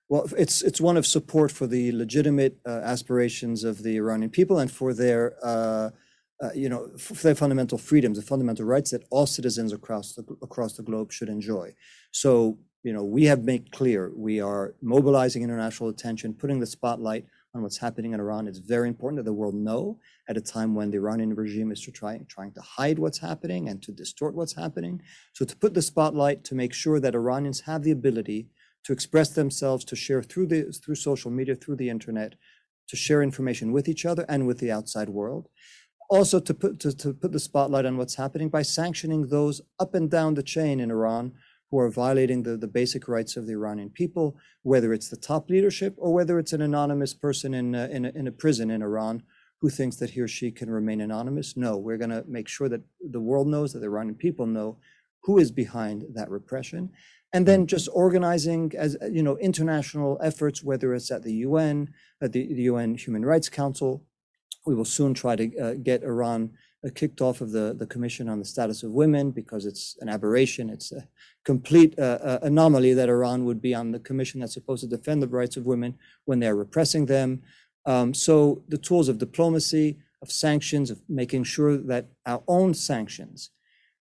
Well, 0.09 0.29
it's 0.37 0.63
it's 0.63 0.81
one 0.81 0.97
of 0.97 1.07
support 1.07 1.51
for 1.51 1.67
the 1.67 1.93
legitimate 1.93 2.59
uh, 2.67 2.81
aspirations 2.85 3.65
of 3.65 3.83
the 3.83 3.97
Iranian 3.97 4.31
people 4.31 4.59
and 4.59 4.71
for 4.71 4.95
their 4.95 5.35
uh, 5.43 5.91
uh, 6.43 6.51
you 6.55 6.69
know 6.69 6.89
their 7.23 7.35
fundamental 7.35 7.79
freedoms, 7.79 8.19
the 8.19 8.25
fundamental 8.25 8.65
rights 8.65 8.91
that 8.91 9.05
all 9.11 9.27
citizens 9.27 9.73
across 9.73 10.15
the 10.15 10.25
across 10.43 10.75
the 10.75 10.83
globe 10.83 11.13
should 11.13 11.29
enjoy. 11.29 11.75
So 12.11 12.59
you 12.83 12.93
know 12.93 13.05
we 13.05 13.25
have 13.25 13.45
made 13.45 13.73
clear 13.73 14.13
we 14.15 14.41
are 14.41 14.75
mobilizing 14.83 15.43
international 15.43 15.89
attention, 15.89 16.35
putting 16.35 16.61
the 16.61 16.67
spotlight 16.67 17.27
on 17.55 17.63
what's 17.63 17.79
happening 17.79 18.13
in 18.13 18.21
Iran. 18.21 18.47
It's 18.47 18.59
very 18.59 18.87
important 18.87 19.17
that 19.17 19.25
the 19.25 19.33
world 19.33 19.55
know 19.55 19.99
at 20.29 20.37
a 20.37 20.43
time 20.43 20.75
when 20.75 20.91
the 20.91 20.99
Iranian 20.99 21.35
regime 21.35 21.73
is 21.73 21.81
to 21.83 21.91
try, 21.91 22.21
trying 22.29 22.53
to 22.53 22.61
hide 22.61 22.99
what's 22.99 23.19
happening 23.19 23.69
and 23.69 23.83
to 23.83 23.93
distort 23.93 24.35
what's 24.35 24.55
happening. 24.55 25.03
So 25.33 25.45
to 25.47 25.57
put 25.57 25.73
the 25.73 25.83
spotlight 25.83 26.45
to 26.45 26.55
make 26.55 26.75
sure 26.75 27.01
that 27.01 27.15
Iranians 27.15 27.61
have 27.61 27.83
the 27.83 27.93
ability 27.93 28.49
to 28.85 28.93
express 28.93 29.31
themselves, 29.31 29.85
to 29.87 29.97
share 29.97 30.23
through 30.23 30.47
the 30.47 30.71
through 30.71 30.95
social 30.95 31.31
media, 31.31 31.57
through 31.57 31.77
the 31.77 31.89
internet, 31.89 32.35
to 32.89 32.97
share 32.97 33.23
information 33.23 33.73
with 33.73 33.89
each 33.89 34.05
other 34.07 34.25
and 34.29 34.47
with 34.47 34.59
the 34.59 34.71
outside 34.71 35.09
world. 35.09 35.49
Also 36.09 36.39
to 36.39 36.55
put 36.55 36.79
to, 36.81 36.97
to 36.97 37.13
put 37.13 37.33
the 37.33 37.41
spotlight 37.41 37.85
on 37.85 37.97
what's 37.97 38.15
happening 38.15 38.49
by 38.49 38.63
sanctioning 38.63 39.29
those 39.29 39.61
up 39.81 39.95
and 39.95 40.11
down 40.11 40.35
the 40.35 40.43
chain 40.43 40.81
in 40.81 40.91
Iran 40.91 41.33
who 41.71 41.79
are 41.79 41.91
violating 41.91 42.43
the, 42.43 42.57
the 42.57 42.69
basic 42.69 43.09
rights 43.09 43.37
of 43.37 43.47
the 43.47 43.53
Iranian 43.53 43.91
people, 43.91 44.37
whether 44.63 44.93
it's 44.93 45.09
the 45.09 45.17
top 45.17 45.51
leadership 45.51 45.95
or 45.97 46.13
whether 46.13 46.39
it's 46.39 46.53
an 46.53 46.63
anonymous 46.63 47.13
person 47.13 47.55
in 47.55 47.75
a, 47.75 47.89
in 47.89 48.05
a, 48.05 48.11
in 48.11 48.27
a 48.29 48.33
prison 48.33 48.71
in 48.71 48.83
Iran 48.83 49.23
who 49.61 49.71
thinks 49.71 49.97
that 49.97 50.11
he 50.11 50.21
or 50.21 50.29
she 50.29 50.51
can 50.51 50.71
remain 50.71 51.01
anonymous. 51.01 51.57
No, 51.57 51.77
we're 51.77 51.97
going 51.97 52.11
to 52.11 52.25
make 52.29 52.47
sure 52.47 52.69
that 52.69 52.83
the 53.01 53.21
world 53.21 53.49
knows, 53.49 53.73
that 53.73 53.81
the 53.81 53.87
Iranian 53.87 54.15
people 54.15 54.47
know 54.47 54.79
who 55.25 55.39
is 55.39 55.51
behind 55.51 56.05
that 56.15 56.31
repression. 56.31 56.91
And 57.33 57.47
then 57.47 57.61
mm-hmm. 57.61 57.67
just 57.67 57.89
organizing 57.93 58.73
as 58.79 58.97
you 59.11 59.23
know 59.23 59.37
international 59.39 60.19
efforts, 60.23 60.63
whether 60.63 60.95
it's 60.95 61.11
at 61.11 61.25
the 61.25 61.35
UN, 61.35 61.93
at 62.23 62.33
the, 62.33 62.47
the 62.47 62.63
UN 62.63 62.95
Human 62.95 63.25
Rights 63.25 63.49
Council. 63.49 64.05
We 64.67 64.75
will 64.75 64.85
soon 64.85 65.15
try 65.15 65.37
to 65.37 65.59
uh, 65.59 65.75
get 65.75 66.03
Iran 66.03 66.51
uh, 66.85 66.91
kicked 66.95 67.21
off 67.21 67.41
of 67.41 67.53
the, 67.53 67.75
the 67.79 67.87
Commission 67.87 68.29
on 68.29 68.39
the 68.39 68.45
Status 68.45 68.83
of 68.83 68.91
Women 68.91 69.31
because 69.31 69.65
it's 69.65 69.97
an 70.01 70.09
aberration. 70.09 70.69
It's 70.69 70.93
a 70.93 71.07
complete 71.45 71.99
uh, 71.99 72.19
uh, 72.21 72.39
anomaly 72.43 72.93
that 72.95 73.09
Iran 73.09 73.45
would 73.45 73.63
be 73.63 73.75
on 73.75 73.93
the 73.93 74.01
commission 74.01 74.41
that's 74.41 74.55
supposed 74.55 74.83
to 74.83 74.89
defend 74.89 75.23
the 75.23 75.29
rights 75.29 75.57
of 75.57 75.65
women 75.65 75.97
when 76.25 76.41
they're 76.41 76.57
repressing 76.57 77.07
them. 77.07 77.43
Um, 77.87 78.13
so 78.13 78.63
the 78.69 78.79
tools 78.79 79.09
of 79.09 79.19
diplomacy, 79.19 79.99
of 80.21 80.31
sanctions, 80.31 80.91
of 80.91 81.01
making 81.09 81.45
sure 81.45 81.77
that 81.77 82.09
our 82.27 82.43
own 82.49 82.75
sanctions, 82.75 83.51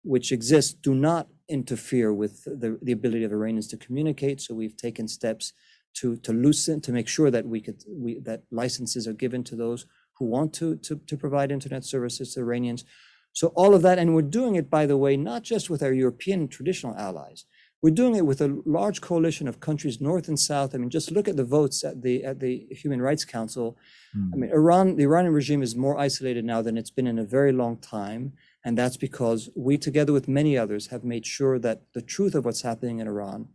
which 0.04 0.32
exist, 0.32 0.82
do 0.82 0.94
not 0.94 1.28
interfere 1.50 2.14
with 2.14 2.44
the, 2.46 2.80
the 2.82 2.92
ability 2.92 3.24
of 3.24 3.32
Iranians 3.32 3.68
to 3.70 3.78
communicate. 3.78 4.40
So 4.40 4.54
we've 4.54 4.78
taken 4.78 5.08
steps 5.08 5.54
to 5.94 6.16
to 6.18 6.32
loosen 6.32 6.80
to 6.82 6.92
make 6.92 7.08
sure 7.08 7.30
that 7.32 7.46
we 7.46 7.60
could 7.60 7.84
we 7.88 8.20
that 8.20 8.44
licenses 8.50 9.08
are 9.08 9.14
given 9.14 9.44
to 9.44 9.56
those 9.56 9.86
who 10.22 10.28
want 10.28 10.54
to, 10.54 10.76
to, 10.76 11.02
to 11.08 11.18
provide 11.18 11.52
internet 11.52 11.84
services 11.84 12.36
to 12.36 12.42
Iranians. 12.42 12.86
So 13.34 13.48
all 13.56 13.74
of 13.74 13.82
that, 13.82 13.98
and 13.98 14.14
we're 14.14 14.22
doing 14.22 14.54
it, 14.54 14.70
by 14.70 14.86
the 14.86 14.98
way, 14.98 15.18
not 15.18 15.42
just 15.42 15.68
with 15.68 15.82
our 15.82 15.92
European 15.92 16.48
traditional 16.48 16.96
allies. 16.96 17.46
We're 17.82 18.00
doing 18.02 18.14
it 18.14 18.28
with 18.28 18.40
a 18.42 18.62
large 18.66 19.02
coalition 19.02 19.48
of 19.48 19.60
countries, 19.60 20.00
north 20.00 20.28
and 20.28 20.40
south. 20.40 20.76
I 20.76 20.78
mean, 20.78 20.92
just 20.92 21.10
look 21.10 21.28
at 21.28 21.38
the 21.38 21.44
votes 21.44 21.84
at 21.84 22.04
the 22.04 22.24
at 22.24 22.40
the 22.40 22.68
Human 22.70 23.02
Rights 23.02 23.26
Council. 23.26 23.76
Mm. 24.16 24.30
I 24.34 24.36
mean, 24.38 24.52
Iran, 24.52 24.96
the 24.98 25.08
Iranian 25.10 25.34
regime 25.34 25.64
is 25.64 25.76
more 25.76 25.98
isolated 25.98 26.46
now 26.46 26.62
than 26.62 26.78
it's 26.78 26.92
been 26.92 27.08
in 27.08 27.18
a 27.18 27.32
very 27.38 27.52
long 27.52 27.78
time, 27.78 28.34
and 28.64 28.78
that's 28.78 28.98
because 28.98 29.50
we, 29.56 29.80
together 29.80 30.14
with 30.14 30.28
many 30.28 30.54
others, 30.64 30.88
have 30.94 31.04
made 31.04 31.26
sure 31.26 31.58
that 31.58 31.82
the 31.96 32.04
truth 32.04 32.36
of 32.36 32.46
what's 32.46 32.62
happening 32.62 33.00
in 33.00 33.08
Iran 33.08 33.48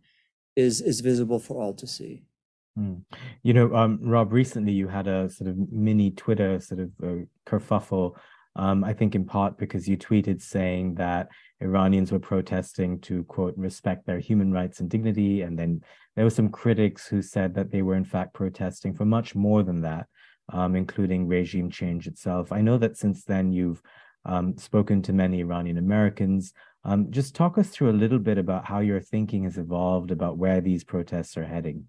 is 0.57 0.81
is 0.81 0.99
visible 0.99 1.39
for 1.39 1.55
all 1.61 1.73
to 1.75 1.87
see. 1.87 2.13
Mm. 2.77 3.01
You 3.43 3.53
know, 3.53 3.75
um, 3.75 3.99
Rob, 4.01 4.31
recently 4.31 4.71
you 4.71 4.87
had 4.87 5.07
a 5.07 5.29
sort 5.29 5.49
of 5.49 5.71
mini 5.71 6.11
Twitter 6.11 6.59
sort 6.59 6.81
of 6.81 6.91
uh, 7.03 7.25
kerfuffle. 7.45 8.15
Um, 8.55 8.83
I 8.83 8.93
think 8.93 9.13
in 9.13 9.25
part 9.25 9.57
because 9.57 9.87
you 9.87 9.97
tweeted 9.97 10.41
saying 10.41 10.95
that 10.95 11.29
Iranians 11.61 12.11
were 12.11 12.19
protesting 12.19 12.99
to 13.01 13.23
quote 13.25 13.55
respect 13.55 14.05
their 14.05 14.19
human 14.19 14.51
rights 14.51 14.79
and 14.79 14.89
dignity, 14.89 15.41
and 15.41 15.57
then 15.57 15.81
there 16.15 16.25
were 16.25 16.31
some 16.31 16.49
critics 16.49 17.07
who 17.07 17.21
said 17.21 17.53
that 17.55 17.71
they 17.71 17.83
were 17.83 17.95
in 17.95 18.05
fact 18.05 18.33
protesting 18.33 18.93
for 18.93 19.05
much 19.05 19.35
more 19.35 19.63
than 19.63 19.81
that, 19.81 20.07
um, 20.51 20.75
including 20.75 21.27
regime 21.27 21.69
change 21.69 22.07
itself. 22.07 22.51
I 22.51 22.61
know 22.61 22.77
that 22.79 22.97
since 22.97 23.23
then 23.23 23.51
you've 23.51 23.81
um, 24.25 24.57
spoken 24.57 25.01
to 25.03 25.13
many 25.13 25.39
Iranian 25.39 25.77
Americans. 25.77 26.53
Um, 26.83 27.11
just 27.11 27.35
talk 27.35 27.57
us 27.57 27.69
through 27.69 27.91
a 27.91 28.01
little 28.01 28.19
bit 28.19 28.37
about 28.37 28.65
how 28.65 28.79
your 28.79 29.01
thinking 29.01 29.43
has 29.43 29.57
evolved 29.57 30.11
about 30.11 30.37
where 30.37 30.61
these 30.61 30.83
protests 30.83 31.37
are 31.37 31.45
heading. 31.45 31.85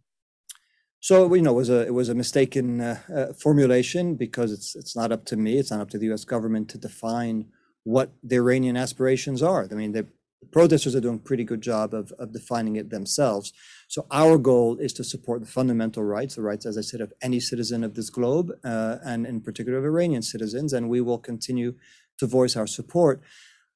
So 1.00 1.32
you 1.34 1.42
know, 1.42 1.52
it 1.52 1.54
was 1.54 1.70
a 1.70 1.86
it 1.86 1.94
was 1.94 2.08
a 2.08 2.14
mistaken 2.14 2.80
uh, 2.80 3.00
uh, 3.14 3.32
formulation 3.32 4.16
because 4.16 4.52
it's 4.52 4.74
it's 4.74 4.96
not 4.96 5.12
up 5.12 5.24
to 5.26 5.36
me, 5.36 5.58
it's 5.58 5.70
not 5.70 5.80
up 5.80 5.90
to 5.90 5.98
the 5.98 6.06
U.S. 6.06 6.24
government 6.24 6.68
to 6.70 6.78
define 6.78 7.46
what 7.84 8.12
the 8.22 8.36
Iranian 8.36 8.76
aspirations 8.76 9.42
are. 9.42 9.68
I 9.70 9.74
mean, 9.74 9.92
the 9.92 10.06
protesters 10.50 10.94
are 10.94 11.00
doing 11.00 11.16
a 11.16 11.28
pretty 11.28 11.44
good 11.44 11.60
job 11.60 11.94
of 11.94 12.12
of 12.18 12.32
defining 12.32 12.74
it 12.74 12.90
themselves. 12.90 13.52
So 13.86 14.06
our 14.10 14.38
goal 14.38 14.76
is 14.78 14.92
to 14.94 15.04
support 15.04 15.40
the 15.40 15.46
fundamental 15.46 16.02
rights, 16.02 16.34
the 16.34 16.42
rights, 16.42 16.66
as 16.66 16.76
I 16.76 16.82
said, 16.82 17.00
of 17.00 17.12
any 17.22 17.38
citizen 17.38 17.84
of 17.84 17.94
this 17.94 18.10
globe, 18.10 18.50
uh, 18.64 18.96
and 19.04 19.24
in 19.24 19.40
particular 19.40 19.78
of 19.78 19.84
Iranian 19.84 20.22
citizens, 20.22 20.72
and 20.72 20.88
we 20.88 21.00
will 21.00 21.18
continue 21.18 21.74
to 22.18 22.26
voice 22.26 22.56
our 22.56 22.66
support 22.66 23.22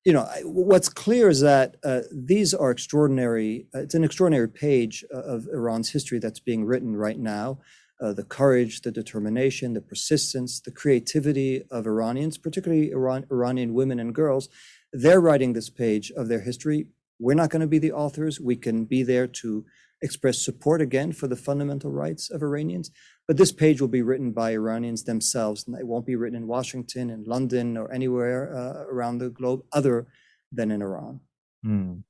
you 0.04 0.12
know, 0.12 0.28
what's 0.44 0.88
clear 0.88 1.28
is 1.28 1.40
that 1.40 1.76
uh, 1.84 2.00
these 2.12 2.52
are 2.52 2.70
extraordinary. 2.70 3.66
Uh, 3.74 3.80
it's 3.80 3.94
an 3.94 4.02
extraordinary 4.02 4.48
page 4.48 5.04
uh, 5.14 5.18
of 5.18 5.46
Iran's 5.46 5.90
history 5.90 6.18
that's 6.18 6.40
being 6.40 6.64
written 6.64 6.96
right 6.96 7.18
now. 7.18 7.58
Uh, 8.00 8.12
the 8.12 8.24
courage, 8.24 8.80
the 8.80 8.90
determination, 8.90 9.74
the 9.74 9.80
persistence, 9.80 10.60
the 10.60 10.72
creativity 10.72 11.62
of 11.70 11.86
Iranians, 11.86 12.36
particularly 12.36 12.90
Iran, 12.90 13.26
Iranian 13.30 13.74
women 13.74 14.00
and 14.00 14.12
girls, 14.12 14.48
they're 14.92 15.20
writing 15.20 15.52
this 15.52 15.70
page 15.70 16.10
of 16.10 16.26
their 16.26 16.40
history. 16.40 16.88
We're 17.20 17.34
not 17.34 17.50
going 17.50 17.60
to 17.60 17.68
be 17.68 17.78
the 17.78 17.92
authors. 17.92 18.40
We 18.40 18.56
can 18.56 18.86
be 18.86 19.04
there 19.04 19.28
to 19.28 19.64
express 20.02 20.44
support 20.44 20.80
again 20.80 21.12
for 21.12 21.28
the 21.28 21.36
fundamental 21.36 21.90
rights 21.90 22.30
of 22.30 22.42
Iranians. 22.42 22.90
But 23.26 23.36
this 23.36 23.52
page 23.52 23.80
will 23.80 23.88
be 23.88 24.02
written 24.02 24.32
by 24.32 24.50
Iranians 24.52 25.04
themselves, 25.04 25.66
and 25.66 25.76
it 25.78 25.86
won't 25.86 26.06
be 26.06 26.16
written 26.16 26.36
in 26.36 26.46
Washington, 26.46 27.10
in 27.10 27.24
London, 27.24 27.76
or 27.76 27.90
anywhere 27.92 28.54
uh, 28.54 28.84
around 28.92 29.18
the 29.18 29.30
globe 29.30 29.62
other 29.72 30.08
than 30.50 30.70
in 30.70 30.82
Iran. 30.82 31.20
Mm. 31.64 32.02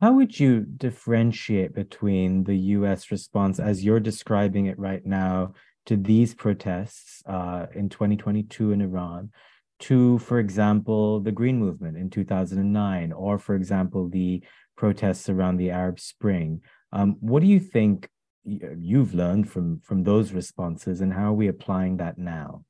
How 0.00 0.12
would 0.12 0.38
you 0.38 0.60
differentiate 0.60 1.74
between 1.74 2.44
the 2.44 2.56
US 2.56 3.10
response, 3.10 3.60
as 3.60 3.84
you're 3.84 4.00
describing 4.00 4.66
it 4.66 4.78
right 4.78 5.04
now, 5.04 5.54
to 5.86 5.96
these 5.96 6.34
protests 6.34 7.22
uh, 7.26 7.66
in 7.74 7.88
2022 7.88 8.72
in 8.72 8.80
Iran, 8.80 9.30
to, 9.80 10.18
for 10.18 10.38
example, 10.38 11.20
the 11.20 11.32
Green 11.32 11.58
Movement 11.58 11.96
in 11.96 12.08
2009, 12.08 13.12
or, 13.12 13.38
for 13.38 13.56
example, 13.56 14.08
the 14.08 14.42
protests 14.76 15.28
around 15.28 15.56
the 15.56 15.70
Arab 15.70 15.98
Spring? 15.98 16.60
Um, 16.92 17.16
what 17.20 17.40
do 17.40 17.48
you 17.48 17.60
think 17.60 18.08
you've 18.44 19.14
learned 19.14 19.50
from 19.50 19.80
from 19.80 20.04
those 20.04 20.32
responses, 20.32 21.00
and 21.00 21.12
how 21.12 21.30
are 21.30 21.40
we 21.42 21.48
applying 21.48 21.96
that 21.98 22.18
now? 22.18 22.64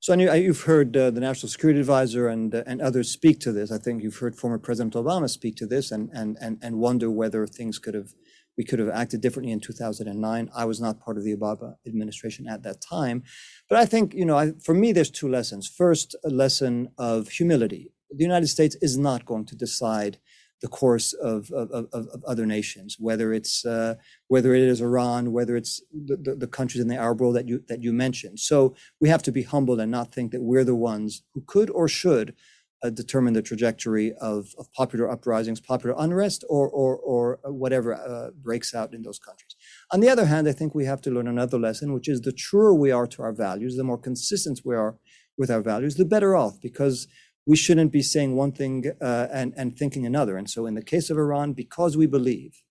So 0.00 0.12
I 0.12 0.16
knew, 0.16 0.32
you've 0.34 0.62
heard 0.62 0.96
uh, 0.96 1.10
the 1.10 1.20
National 1.20 1.48
Security 1.48 1.80
Advisor 1.80 2.28
and 2.28 2.54
uh, 2.54 2.62
and 2.66 2.80
others 2.80 3.10
speak 3.10 3.40
to 3.40 3.52
this. 3.52 3.72
I 3.72 3.78
think 3.78 4.02
you've 4.02 4.18
heard 4.18 4.36
former 4.36 4.58
President 4.58 4.94
Obama 4.94 5.28
speak 5.28 5.56
to 5.56 5.66
this, 5.66 5.90
and 5.90 6.10
and 6.12 6.36
and 6.40 6.58
and 6.62 6.78
wonder 6.78 7.10
whether 7.10 7.46
things 7.46 7.78
could 7.78 7.94
have 7.94 8.10
we 8.56 8.64
could 8.64 8.78
have 8.78 8.88
acted 8.88 9.20
differently 9.20 9.52
in 9.52 9.60
2009. 9.60 10.50
I 10.54 10.64
was 10.64 10.80
not 10.80 11.00
part 11.00 11.18
of 11.18 11.24
the 11.24 11.36
Obama 11.36 11.74
administration 11.86 12.46
at 12.48 12.62
that 12.62 12.80
time, 12.80 13.22
but 13.68 13.78
I 13.78 13.84
think 13.84 14.14
you 14.14 14.24
know, 14.24 14.36
I, 14.36 14.52
for 14.62 14.74
me, 14.74 14.92
there's 14.92 15.10
two 15.10 15.28
lessons. 15.28 15.66
First, 15.68 16.14
a 16.24 16.30
lesson 16.30 16.88
of 16.98 17.28
humility. 17.28 17.92
The 18.10 18.22
United 18.22 18.46
States 18.46 18.76
is 18.80 18.96
not 18.96 19.26
going 19.26 19.46
to 19.46 19.56
decide 19.56 20.18
the 20.62 20.68
course 20.68 21.12
of, 21.12 21.50
of, 21.50 21.70
of, 21.70 21.86
of 21.92 22.24
other 22.26 22.46
nations, 22.46 22.96
whether 22.98 23.32
it's 23.32 23.64
uh, 23.64 23.94
whether 24.28 24.54
it 24.54 24.62
is 24.62 24.80
Iran, 24.80 25.32
whether 25.32 25.54
it's 25.56 25.82
the, 25.92 26.16
the, 26.16 26.34
the, 26.34 26.46
countries 26.46 26.80
in 26.80 26.88
the 26.88 26.96
Arab 26.96 27.20
world 27.20 27.36
that 27.36 27.46
you 27.46 27.62
that 27.68 27.82
you 27.82 27.92
mentioned. 27.92 28.40
So 28.40 28.74
we 29.00 29.08
have 29.08 29.22
to 29.24 29.32
be 29.32 29.42
humble 29.42 29.80
and 29.80 29.90
not 29.90 30.12
think 30.12 30.32
that 30.32 30.42
we're 30.42 30.64
the 30.64 30.74
ones 30.74 31.22
who 31.34 31.42
could 31.46 31.70
or 31.70 31.88
should 31.88 32.34
uh, 32.82 32.90
determine 32.90 33.32
the 33.32 33.42
trajectory 33.42 34.12
of, 34.20 34.54
of 34.58 34.70
popular 34.72 35.10
uprisings, 35.10 35.60
popular 35.60 35.94
unrest, 35.98 36.44
or, 36.48 36.68
or, 36.68 36.96
or 36.98 37.38
whatever 37.44 37.94
uh, 37.94 38.30
breaks 38.42 38.74
out 38.74 38.92
in 38.92 39.02
those 39.02 39.18
countries. 39.18 39.56
On 39.92 40.00
the 40.00 40.08
other 40.08 40.26
hand, 40.26 40.46
I 40.46 40.52
think 40.52 40.74
we 40.74 40.84
have 40.84 41.00
to 41.02 41.10
learn 41.10 41.28
another 41.28 41.58
lesson, 41.58 41.92
which 41.92 42.08
is 42.08 42.20
the 42.20 42.32
truer 42.32 42.74
we 42.74 42.90
are 42.90 43.06
to 43.06 43.22
our 43.22 43.32
values, 43.32 43.76
the 43.76 43.84
more 43.84 43.98
consistent 43.98 44.60
we 44.64 44.76
are 44.76 44.96
with 45.38 45.50
our 45.50 45.62
values, 45.62 45.96
the 45.96 46.04
better 46.04 46.36
off, 46.36 46.60
because 46.60 47.08
we 47.46 47.56
shouldn't 47.56 47.92
be 47.92 48.02
saying 48.02 48.34
one 48.34 48.52
thing 48.52 48.92
uh, 49.00 49.28
and, 49.32 49.54
and 49.56 49.78
thinking 49.78 50.04
another. 50.04 50.36
And 50.36 50.50
so, 50.50 50.66
in 50.66 50.74
the 50.74 50.82
case 50.82 51.10
of 51.10 51.16
Iran, 51.16 51.52
because 51.52 51.96
we 51.96 52.06
believe 52.06 52.62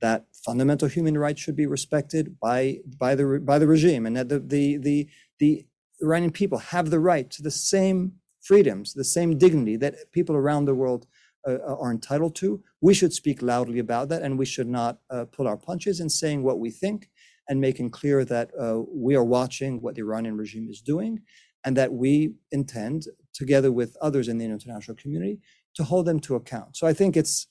that 0.00 0.26
fundamental 0.44 0.88
human 0.88 1.16
rights 1.16 1.40
should 1.40 1.56
be 1.56 1.66
respected 1.66 2.38
by, 2.38 2.80
by, 2.98 3.14
the, 3.14 3.40
by 3.42 3.58
the 3.58 3.66
regime 3.66 4.04
and 4.04 4.16
that 4.16 4.28
the, 4.28 4.40
the, 4.40 4.76
the, 4.76 5.08
the 5.38 5.66
Iranian 6.02 6.32
people 6.32 6.58
have 6.58 6.90
the 6.90 7.00
right 7.00 7.30
to 7.30 7.42
the 7.42 7.50
same 7.50 8.12
freedoms, 8.42 8.92
the 8.92 9.04
same 9.04 9.38
dignity 9.38 9.76
that 9.76 10.12
people 10.12 10.36
around 10.36 10.66
the 10.66 10.74
world 10.74 11.06
uh, 11.46 11.54
uh, 11.54 11.76
are 11.80 11.90
entitled 11.90 12.34
to. 12.34 12.62
We 12.80 12.92
should 12.92 13.12
speak 13.12 13.40
loudly 13.40 13.78
about 13.78 14.08
that, 14.10 14.22
and 14.22 14.38
we 14.38 14.46
should 14.46 14.68
not 14.68 14.98
uh, 15.10 15.24
pull 15.24 15.48
our 15.48 15.56
punches 15.56 16.00
in 16.00 16.10
saying 16.10 16.42
what 16.42 16.58
we 16.58 16.70
think 16.70 17.08
and 17.48 17.60
making 17.60 17.90
clear 17.90 18.24
that 18.24 18.50
uh, 18.60 18.82
we 18.92 19.14
are 19.14 19.24
watching 19.24 19.80
what 19.80 19.94
the 19.94 20.02
Iranian 20.02 20.36
regime 20.36 20.68
is 20.68 20.80
doing 20.80 21.22
and 21.64 21.76
that 21.76 21.92
we 21.92 22.34
intend, 22.52 23.06
together 23.36 23.70
with 23.70 23.96
others 24.00 24.28
in 24.28 24.38
the 24.38 24.44
international 24.44 24.96
community, 24.96 25.38
to 25.74 25.84
hold 25.84 26.06
them 26.06 26.20
to 26.20 26.34
account. 26.36 26.76
So 26.76 26.86
I 26.86 26.92
think 26.92 27.16
it's 27.16 27.46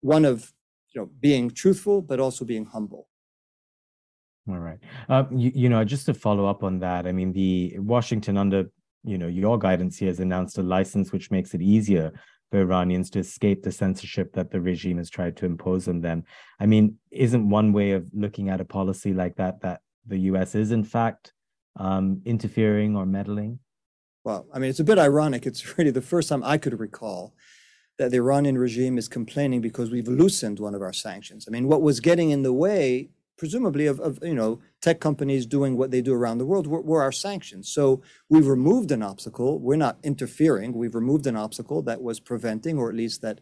one 0.00 0.24
of 0.24 0.52
you 0.92 1.00
know 1.00 1.10
being 1.20 1.50
truthful, 1.50 2.02
but 2.02 2.20
also 2.20 2.44
being 2.44 2.64
humble. 2.64 3.08
All 4.48 4.58
right. 4.58 4.78
Uh, 5.08 5.24
you, 5.30 5.52
you 5.54 5.68
know, 5.68 5.84
just 5.84 6.06
to 6.06 6.14
follow 6.14 6.46
up 6.46 6.64
on 6.64 6.78
that, 6.80 7.06
I 7.06 7.12
mean, 7.12 7.32
the 7.32 7.76
Washington 7.78 8.36
under 8.36 8.70
you 9.02 9.16
know 9.16 9.28
your 9.28 9.58
guidance 9.58 9.98
here 9.98 10.08
has 10.08 10.20
announced 10.20 10.58
a 10.58 10.62
license 10.62 11.12
which 11.12 11.30
makes 11.30 11.54
it 11.54 11.62
easier 11.62 12.12
for 12.50 12.60
Iranians 12.60 13.10
to 13.10 13.20
escape 13.20 13.62
the 13.62 13.72
censorship 13.72 14.32
that 14.34 14.50
the 14.50 14.60
regime 14.60 14.98
has 14.98 15.08
tried 15.08 15.36
to 15.36 15.46
impose 15.46 15.88
on 15.88 16.00
them. 16.00 16.24
I 16.58 16.66
mean, 16.66 16.96
isn't 17.10 17.48
one 17.48 17.72
way 17.72 17.92
of 17.92 18.10
looking 18.12 18.48
at 18.48 18.60
a 18.60 18.64
policy 18.64 19.14
like 19.14 19.36
that 19.36 19.60
that 19.62 19.80
the 20.06 20.18
U.S. 20.30 20.54
is 20.54 20.72
in 20.72 20.84
fact 20.84 21.32
um, 21.76 22.20
interfering 22.24 22.96
or 22.96 23.06
meddling? 23.06 23.60
Well, 24.24 24.46
I 24.52 24.58
mean, 24.58 24.70
it's 24.70 24.80
a 24.80 24.84
bit 24.84 24.98
ironic. 24.98 25.46
It's 25.46 25.78
really 25.78 25.90
the 25.90 26.02
first 26.02 26.28
time 26.28 26.42
I 26.44 26.58
could 26.58 26.78
recall 26.78 27.34
that 27.98 28.10
the 28.10 28.16
Iranian 28.16 28.56
regime 28.56 28.96
is 28.96 29.08
complaining 29.08 29.60
because 29.60 29.90
we've 29.90 30.08
loosened 30.08 30.58
one 30.58 30.74
of 30.74 30.82
our 30.82 30.92
sanctions. 30.92 31.46
I 31.46 31.50
mean, 31.50 31.68
what 31.68 31.82
was 31.82 32.00
getting 32.00 32.30
in 32.30 32.42
the 32.42 32.52
way 32.52 33.10
presumably 33.40 33.86
of, 33.86 33.98
of 34.00 34.18
you 34.22 34.34
know 34.34 34.60
tech 34.82 35.00
companies 35.00 35.46
doing 35.46 35.74
what 35.74 35.90
they 35.90 36.02
do 36.02 36.12
around 36.12 36.36
the 36.36 36.44
world 36.44 36.66
were, 36.66 36.82
were, 36.82 37.02
our 37.02 37.10
sanctions. 37.10 37.72
So 37.72 38.02
we've 38.28 38.46
removed 38.46 38.92
an 38.92 39.02
obstacle. 39.02 39.58
We're 39.58 39.76
not 39.76 39.98
interfering. 40.02 40.74
We've 40.74 40.94
removed 40.94 41.26
an 41.26 41.36
obstacle 41.36 41.80
that 41.82 42.02
was 42.02 42.20
preventing, 42.20 42.76
or 42.78 42.90
at 42.90 42.94
least 42.94 43.22
that 43.22 43.40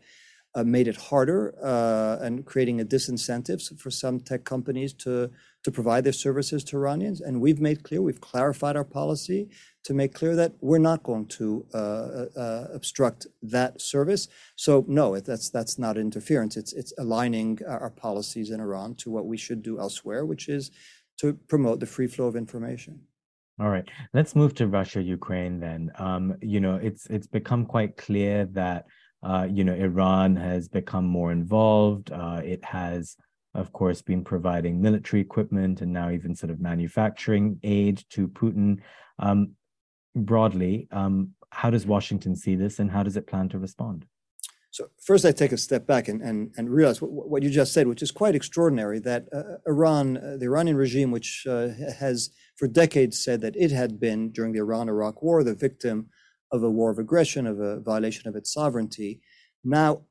made 0.65 0.89
it 0.89 0.97
harder 0.97 1.55
uh, 1.63 2.25
and 2.25 2.45
creating 2.45 2.81
a 2.81 2.85
disincentive 2.85 3.79
for 3.79 3.91
some 3.91 4.21
tech 4.21 4.45
companies 4.45 4.93
to 4.95 5.31
provide 5.73 6.05
their 6.05 6.13
services 6.13 6.65
to 6.65 6.77
Iranians. 6.77 7.21
And 7.21 7.41
we've 7.41 7.61
made 7.61 7.83
clear, 7.83 8.01
we've 8.01 8.21
clarified 8.21 8.77
our 8.77 8.85
policy 8.85 9.51
to 9.85 9.95
make 9.95 10.15
clear 10.15 10.35
that 10.37 10.53
we're 10.61 10.79
not 10.79 11.03
going 11.03 11.27
to 11.27 11.67
uh, 11.75 11.79
uh, 11.79 12.27
uh, 12.37 12.67
obstruct 12.73 13.27
that 13.43 13.81
service. 13.81 14.29
So 14.57 14.85
no, 14.89 15.19
that's 15.19 15.79
not 15.79 15.99
interference. 15.99 16.57
It's 16.57 16.93
aligning 16.99 17.61
our 17.67 17.91
policies 17.91 18.51
in 18.51 18.61
Iran 18.61 18.95
to 18.97 19.11
what 19.11 19.27
we 19.27 19.37
should 19.37 19.63
do 19.63 19.79
elsewhere, 19.79 20.25
which 20.25 20.49
is 20.49 20.71
to 21.21 21.35
promote 21.49 21.81
the 21.81 21.87
free 21.87 22.07
flow 22.07 22.27
of 22.27 22.37
information. 22.37 23.01
All 23.61 23.71
right, 23.71 23.89
let's 24.15 24.37
move 24.37 24.55
to 24.55 24.69
Russia 24.69 25.03
Ukraine 25.03 25.59
then. 25.59 25.91
Um, 25.99 26.37
you 26.41 26.61
know, 26.61 26.77
it's 26.77 27.27
become 27.27 27.67
quite 27.67 27.97
clear 27.97 28.47
that 28.53 28.87
uh, 29.23 29.47
you 29.51 29.65
know 29.65 29.75
Iran 29.75 30.37
has 30.37 30.69
become 30.69 31.07
more 31.07 31.33
involved. 31.33 32.13
Uh, 32.13 32.41
it 32.45 32.65
has 32.65 33.17
of 33.55 33.73
course, 33.73 34.03
been 34.03 34.25
providing 34.25 34.81
military 34.81 35.21
equipment 35.21 35.81
and 35.81 35.93
now 35.93 36.11
even 36.11 36.35
sort 36.35 36.51
of 36.51 36.61
manufacturing 36.61 37.59
aid 37.63 38.05
to 38.11 38.29
Putin. 38.29 38.81
Um, 39.19 39.53
broadly, 40.15 40.89
um, 40.91 41.35
how 41.51 41.71
does 41.71 41.87
Washington 41.87 42.37
see 42.37 42.55
this 42.55 42.79
and 42.79 42.91
how 42.91 43.03
does 43.03 43.17
it 43.17 43.27
plan 43.27 43.49
to 43.51 43.59
respond? 43.59 44.07
So 44.71 44.91
first, 45.03 45.25
I 45.25 45.33
take 45.33 45.53
a 45.53 45.57
step 45.57 45.87
back 45.87 46.09
and, 46.09 46.21
and, 46.23 46.53
and 46.57 46.71
realize 46.71 47.01
what, 47.01 47.29
what 47.29 47.43
you 47.43 47.51
just 47.51 47.73
said, 47.73 47.89
which 47.89 48.03
is 48.03 48.11
quite 48.11 48.35
extraordinary, 48.35 48.99
that 49.01 49.27
uh, 49.33 49.57
Iran, 49.67 50.19
uh, 50.19 50.37
the 50.39 50.45
Iranian 50.45 50.77
regime, 50.77 51.11
which 51.11 51.47
uh, 51.49 51.69
has 51.99 52.31
for 52.57 52.69
decades 52.69 53.19
said 53.19 53.41
that 53.41 53.57
it 53.57 53.71
had 53.71 53.99
been, 53.99 54.31
during 54.31 54.53
the 54.53 54.59
Iran-Iraq 54.59 55.23
war, 55.23 55.43
the 55.43 55.55
victim 55.55 56.11
of 56.53 56.63
a 56.63 56.71
war 56.71 56.91
of 56.91 56.99
aggression, 56.99 57.47
of 57.47 57.61
a 57.61 57.81
violation 57.81 58.29
of 58.29 58.37
its 58.37 58.53
sovereignty, 58.53 59.21
now 59.65 60.03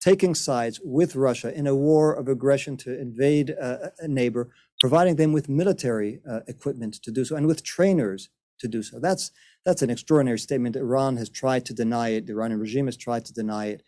taking 0.00 0.34
sides 0.34 0.80
with 0.84 1.16
Russia 1.16 1.52
in 1.54 1.66
a 1.66 1.74
war 1.74 2.14
of 2.14 2.28
aggression 2.28 2.76
to 2.76 2.98
invade 2.98 3.50
a, 3.50 3.92
a 3.98 4.08
neighbor, 4.08 4.50
providing 4.80 5.16
them 5.16 5.32
with 5.32 5.48
military 5.48 6.20
uh, 6.28 6.40
equipment 6.46 6.94
to 7.02 7.10
do 7.10 7.24
so 7.24 7.36
and 7.36 7.46
with 7.46 7.64
trainers 7.64 8.28
to 8.60 8.68
do 8.68 8.82
so. 8.82 8.98
That's 9.00 9.30
that's 9.64 9.82
an 9.82 9.90
extraordinary 9.90 10.38
statement. 10.38 10.76
Iran 10.76 11.16
has 11.16 11.28
tried 11.28 11.66
to 11.66 11.74
deny 11.74 12.10
it. 12.10 12.26
The 12.26 12.32
Iranian 12.32 12.60
regime 12.60 12.86
has 12.86 12.96
tried 12.96 13.24
to 13.26 13.32
deny 13.32 13.66
it, 13.66 13.82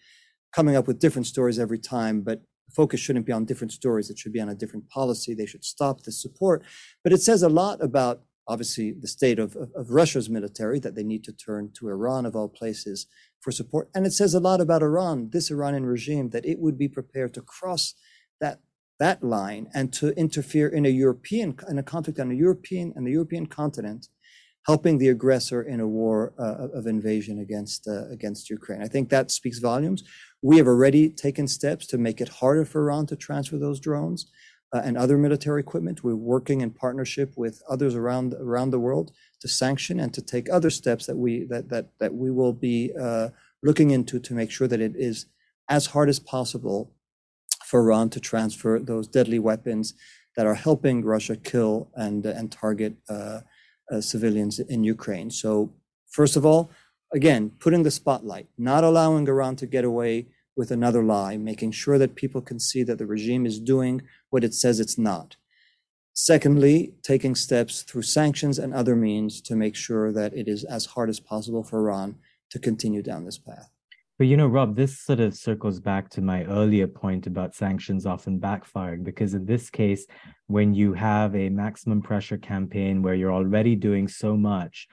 coming 0.53 0.77
up 0.77 0.87
with 0.87 0.99
different 0.99 1.27
stories 1.27 1.59
every 1.59 1.79
time. 1.79 2.23
But 2.23 2.43
focus 2.75 3.01
shouldn't 3.01 3.27
be 3.27 3.33
on 3.33 3.45
different 3.45 3.73
stories. 3.73 4.11
It 4.11 4.19
should 4.19 4.33
be 4.33 4.41
on 4.41 4.49
a 4.49 4.55
different 4.55 4.89
policy. 4.89 5.35
They 5.35 5.47
should 5.47 5.65
stop 5.65 6.03
the 6.03 6.13
support. 6.13 6.63
But 7.03 7.13
it 7.13 7.23
says 7.23 7.43
a 7.43 7.49
lot 7.49 7.83
about 7.83 8.23
obviously 8.49 8.93
the 8.93 9.09
state 9.09 9.39
of, 9.39 9.57
of, 9.57 9.71
of 9.75 9.91
Russia's 9.91 10.29
military 10.29 10.79
that 10.81 10.95
they 10.95 11.03
need 11.05 11.25
to 11.25 11.33
turn 11.33 11.71
to 11.75 11.89
Iran 11.89 12.27
of 12.27 12.35
all 12.35 12.49
places 12.49 13.07
for 13.41 13.53
support. 13.53 13.89
And 13.95 14.07
it 14.07 14.13
says 14.13 14.35
a 14.35 14.41
lot 14.41 14.61
about 14.61 14.83
Iran, 14.83 15.31
this 15.33 15.51
Iranian 15.51 15.87
regime, 15.87 16.31
that 16.31 16.45
it 16.45 16.59
would 16.59 16.79
be 16.79 16.89
prepared 16.89 17.35
to 17.35 17.43
cross 17.43 17.95
that 18.41 18.61
that 18.99 19.25
line 19.25 19.67
and 19.75 19.93
to 19.95 20.11
interfere 20.11 20.69
in 20.69 20.85
a 20.85 20.91
European 20.91 21.57
in 21.69 21.79
a 21.79 21.83
conflict 21.83 22.21
on 22.21 22.31
a 22.31 22.35
European 22.35 22.93
and 22.95 23.07
the 23.07 23.13
European 23.13 23.47
continent, 23.47 24.09
helping 24.67 24.99
the 24.99 25.09
aggressor 25.09 25.63
in 25.63 25.81
a 25.81 25.89
war 25.89 26.35
uh, 26.39 26.69
of 26.79 26.87
invasion 26.87 27.39
against 27.39 27.89
uh, 27.89 28.09
against 28.11 28.51
Ukraine. 28.51 28.83
I 28.83 28.89
think 28.89 29.09
that 29.09 29.31
speaks 29.31 29.59
volumes. 29.59 30.05
We 30.43 30.59
have 30.59 30.67
already 30.67 31.09
taken 31.09 31.49
steps 31.49 31.87
to 31.89 31.99
make 31.99 32.21
it 32.21 32.29
harder 32.41 32.65
for 32.67 32.83
Iran 32.83 33.07
to 33.07 33.17
transfer 33.17 33.59
those 33.59 33.81
drones 33.81 34.31
and 34.79 34.97
other 34.97 35.19
military 35.19 35.61
equipment. 35.61 36.05
We're 36.05 36.15
working 36.15 36.61
in 36.61 36.71
partnership 36.71 37.37
with 37.37 37.63
others 37.69 37.95
around 37.95 38.35
around 38.35 38.71
the 38.71 38.79
world 38.79 39.13
to 39.41 39.49
sanction 39.49 39.99
and 39.99 40.13
to 40.15 40.23
take 40.23 40.49
other 40.51 40.71
steps 40.71 41.07
that 41.07 41.17
we 41.17 41.45
that 41.45 41.69
that 41.71 41.89
that 41.99 42.15
we 42.15 42.31
will 42.31 42.53
be 42.53 42.93
uh, 42.99 43.31
looking 43.63 43.91
into 43.91 44.19
to 44.21 44.35
make 44.35 44.51
sure 44.51 44.69
that 44.69 44.81
it 44.81 44.95
is 44.97 45.27
as 45.69 45.87
hard 45.87 46.09
as 46.09 46.19
possible 46.19 46.93
for 47.65 47.81
Iran 47.81 48.11
to 48.11 48.21
transfer 48.21 48.79
those 48.79 49.07
deadly 49.07 49.39
weapons 49.39 49.95
that 50.37 50.47
are 50.47 50.55
helping 50.55 51.05
Russia 51.05 51.37
kill 51.37 51.91
and 51.95 52.25
and 52.27 52.53
target 52.53 52.95
uh, 53.09 53.41
uh 53.91 54.01
civilians 54.01 54.59
in 54.61 54.85
Ukraine. 54.85 55.31
So 55.31 55.73
first 56.09 56.37
of 56.37 56.47
all, 56.47 56.71
again, 57.13 57.51
putting 57.59 57.83
the 57.83 57.91
spotlight, 57.91 58.49
not 58.57 58.85
allowing 58.85 59.27
Iran 59.27 59.57
to 59.57 59.67
get 59.67 59.85
away 59.85 60.27
with 60.57 60.71
another 60.71 61.03
lie, 61.03 61.37
making 61.37 61.73
sure 61.73 61.99
that 61.99 62.15
people 62.15 62.41
can 62.41 62.59
see 62.59 62.83
that 62.83 62.99
the 62.99 63.07
regime 63.07 63.47
is 63.47 63.59
doing 63.59 64.03
what 64.31 64.45
it 64.45 64.55
says 64.55 64.81
it's 64.81 64.99
not. 64.99 65.37
Secondly, 66.13 66.93
taking 67.03 67.35
steps 67.35 67.83
through 67.83 68.03
sanctions 68.03 68.59
and 68.59 68.75
other 68.75 68.97
means 68.97 69.41
to 69.41 69.55
make 69.55 69.77
sure 69.77 70.13
that 70.13 70.35
it 70.35 70.49
is 70.49 70.65
as 70.65 70.85
hard 70.87 71.09
as 71.09 71.21
possible 71.21 71.63
for 71.63 71.79
Iran 71.79 72.17
to 72.51 72.59
continue 72.59 73.03
down 73.03 73.25
this 73.25 73.39
path. 73.39 73.71
But 74.19 74.27
you 74.27 74.37
know, 74.37 74.49
Rob, 74.49 74.77
this 74.77 74.99
sort 74.99 75.21
of 75.21 75.35
circles 75.35 75.81
back 75.81 76.11
to 76.11 76.21
my 76.21 76.45
earlier 76.45 76.87
point 76.87 77.27
about 77.27 77.55
sanctions 77.55 78.05
often 78.05 78.39
backfiring, 78.39 79.03
because 79.03 79.33
in 79.33 79.47
this 79.47 79.71
case, 79.71 80.07
when 80.47 80.75
you 80.75 80.93
have 80.93 81.35
a 81.35 81.49
maximum 81.49 82.03
pressure 82.03 82.37
campaign 82.37 83.01
where 83.01 83.15
you're 83.15 83.33
already 83.33 83.75
doing 83.75 84.09
so 84.09 84.37
much 84.37 84.89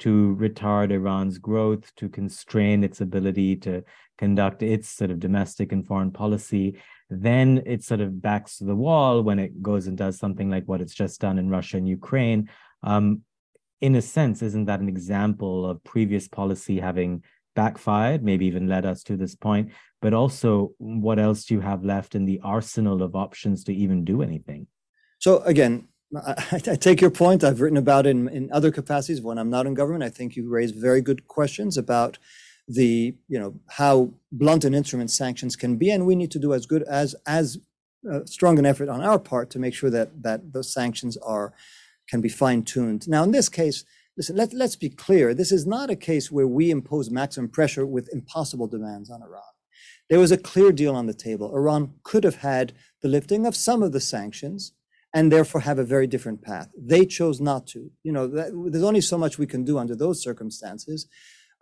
to 0.00 0.36
retard 0.40 0.90
Iran's 0.90 1.38
growth, 1.38 1.94
to 1.96 2.08
constrain 2.08 2.82
its 2.82 3.00
ability 3.00 3.56
to 3.56 3.84
conduct 4.18 4.62
its 4.62 4.88
sort 4.88 5.10
of 5.10 5.20
domestic 5.20 5.72
and 5.72 5.86
foreign 5.86 6.10
policy, 6.10 6.76
then 7.10 7.62
it 7.66 7.84
sort 7.84 8.00
of 8.00 8.22
backs 8.22 8.58
to 8.58 8.64
the 8.64 8.74
wall 8.74 9.22
when 9.22 9.38
it 9.38 9.62
goes 9.62 9.86
and 9.86 9.96
does 9.96 10.18
something 10.18 10.50
like 10.50 10.64
what 10.64 10.80
it's 10.80 10.94
just 10.94 11.20
done 11.20 11.38
in 11.38 11.48
Russia 11.48 11.76
and 11.76 11.88
Ukraine. 11.88 12.48
Um, 12.82 13.22
in 13.80 13.96
a 13.96 14.02
sense, 14.02 14.42
isn't 14.42 14.66
that 14.66 14.80
an 14.80 14.88
example 14.88 15.68
of 15.68 15.82
previous 15.84 16.28
policy 16.28 16.78
having 16.78 17.24
backfired, 17.54 18.22
maybe 18.22 18.46
even 18.46 18.68
led 18.68 18.86
us 18.86 19.02
to 19.04 19.16
this 19.16 19.34
point? 19.34 19.72
But 20.00 20.14
also, 20.14 20.72
what 20.78 21.18
else 21.18 21.44
do 21.44 21.54
you 21.54 21.60
have 21.60 21.84
left 21.84 22.14
in 22.14 22.24
the 22.24 22.40
arsenal 22.42 23.02
of 23.02 23.14
options 23.14 23.64
to 23.64 23.74
even 23.74 24.04
do 24.04 24.22
anything? 24.22 24.68
So, 25.18 25.40
again, 25.40 25.88
I, 26.16 26.44
I 26.52 26.76
take 26.76 27.00
your 27.00 27.10
point. 27.10 27.44
I've 27.44 27.60
written 27.60 27.78
about 27.78 28.06
it 28.06 28.10
in, 28.10 28.28
in 28.28 28.52
other 28.52 28.70
capacities 28.70 29.20
when 29.20 29.38
I'm 29.38 29.50
not 29.50 29.66
in 29.66 29.74
government. 29.74 30.04
I 30.04 30.10
think 30.10 30.36
you 30.36 30.48
raise 30.48 30.70
very 30.72 31.00
good 31.00 31.26
questions 31.28 31.76
about 31.78 32.18
the 32.68 33.14
you 33.28 33.38
know 33.38 33.54
how 33.68 34.12
blunt 34.30 34.64
an 34.64 34.74
instrument 34.74 35.10
sanctions 35.10 35.56
can 35.56 35.76
be, 35.76 35.90
and 35.90 36.06
we 36.06 36.14
need 36.14 36.30
to 36.32 36.38
do 36.38 36.54
as 36.54 36.66
good 36.66 36.82
as 36.84 37.14
as 37.26 37.58
uh, 38.10 38.24
strong 38.24 38.58
an 38.58 38.66
effort 38.66 38.88
on 38.88 39.00
our 39.00 39.18
part 39.18 39.50
to 39.50 39.58
make 39.58 39.74
sure 39.74 39.90
that 39.90 40.22
that 40.22 40.52
those 40.52 40.72
sanctions 40.72 41.16
are 41.18 41.52
can 42.08 42.20
be 42.20 42.28
fine 42.28 42.62
tuned. 42.62 43.08
Now, 43.08 43.22
in 43.24 43.30
this 43.30 43.48
case, 43.48 43.84
listen, 44.16 44.36
let, 44.36 44.52
let's 44.52 44.76
be 44.76 44.90
clear. 44.90 45.34
This 45.34 45.52
is 45.52 45.66
not 45.66 45.90
a 45.90 45.96
case 45.96 46.30
where 46.30 46.46
we 46.46 46.70
impose 46.70 47.10
maximum 47.10 47.48
pressure 47.48 47.86
with 47.86 48.12
impossible 48.12 48.66
demands 48.66 49.10
on 49.10 49.22
Iran. 49.22 49.42
There 50.10 50.18
was 50.18 50.32
a 50.32 50.36
clear 50.36 50.72
deal 50.72 50.94
on 50.94 51.06
the 51.06 51.14
table. 51.14 51.54
Iran 51.54 51.94
could 52.02 52.24
have 52.24 52.36
had 52.36 52.72
the 53.00 53.08
lifting 53.08 53.46
of 53.46 53.56
some 53.56 53.82
of 53.82 53.92
the 53.92 54.00
sanctions 54.00 54.72
and 55.14 55.30
therefore 55.30 55.60
have 55.60 55.78
a 55.78 55.84
very 55.84 56.06
different 56.06 56.42
path. 56.42 56.70
They 56.76 57.04
chose 57.04 57.40
not 57.40 57.66
to. 57.68 57.90
You 58.02 58.12
know, 58.12 58.26
that, 58.28 58.50
there's 58.70 58.84
only 58.84 59.00
so 59.00 59.18
much 59.18 59.38
we 59.38 59.46
can 59.46 59.64
do 59.64 59.78
under 59.78 59.94
those 59.94 60.22
circumstances. 60.22 61.06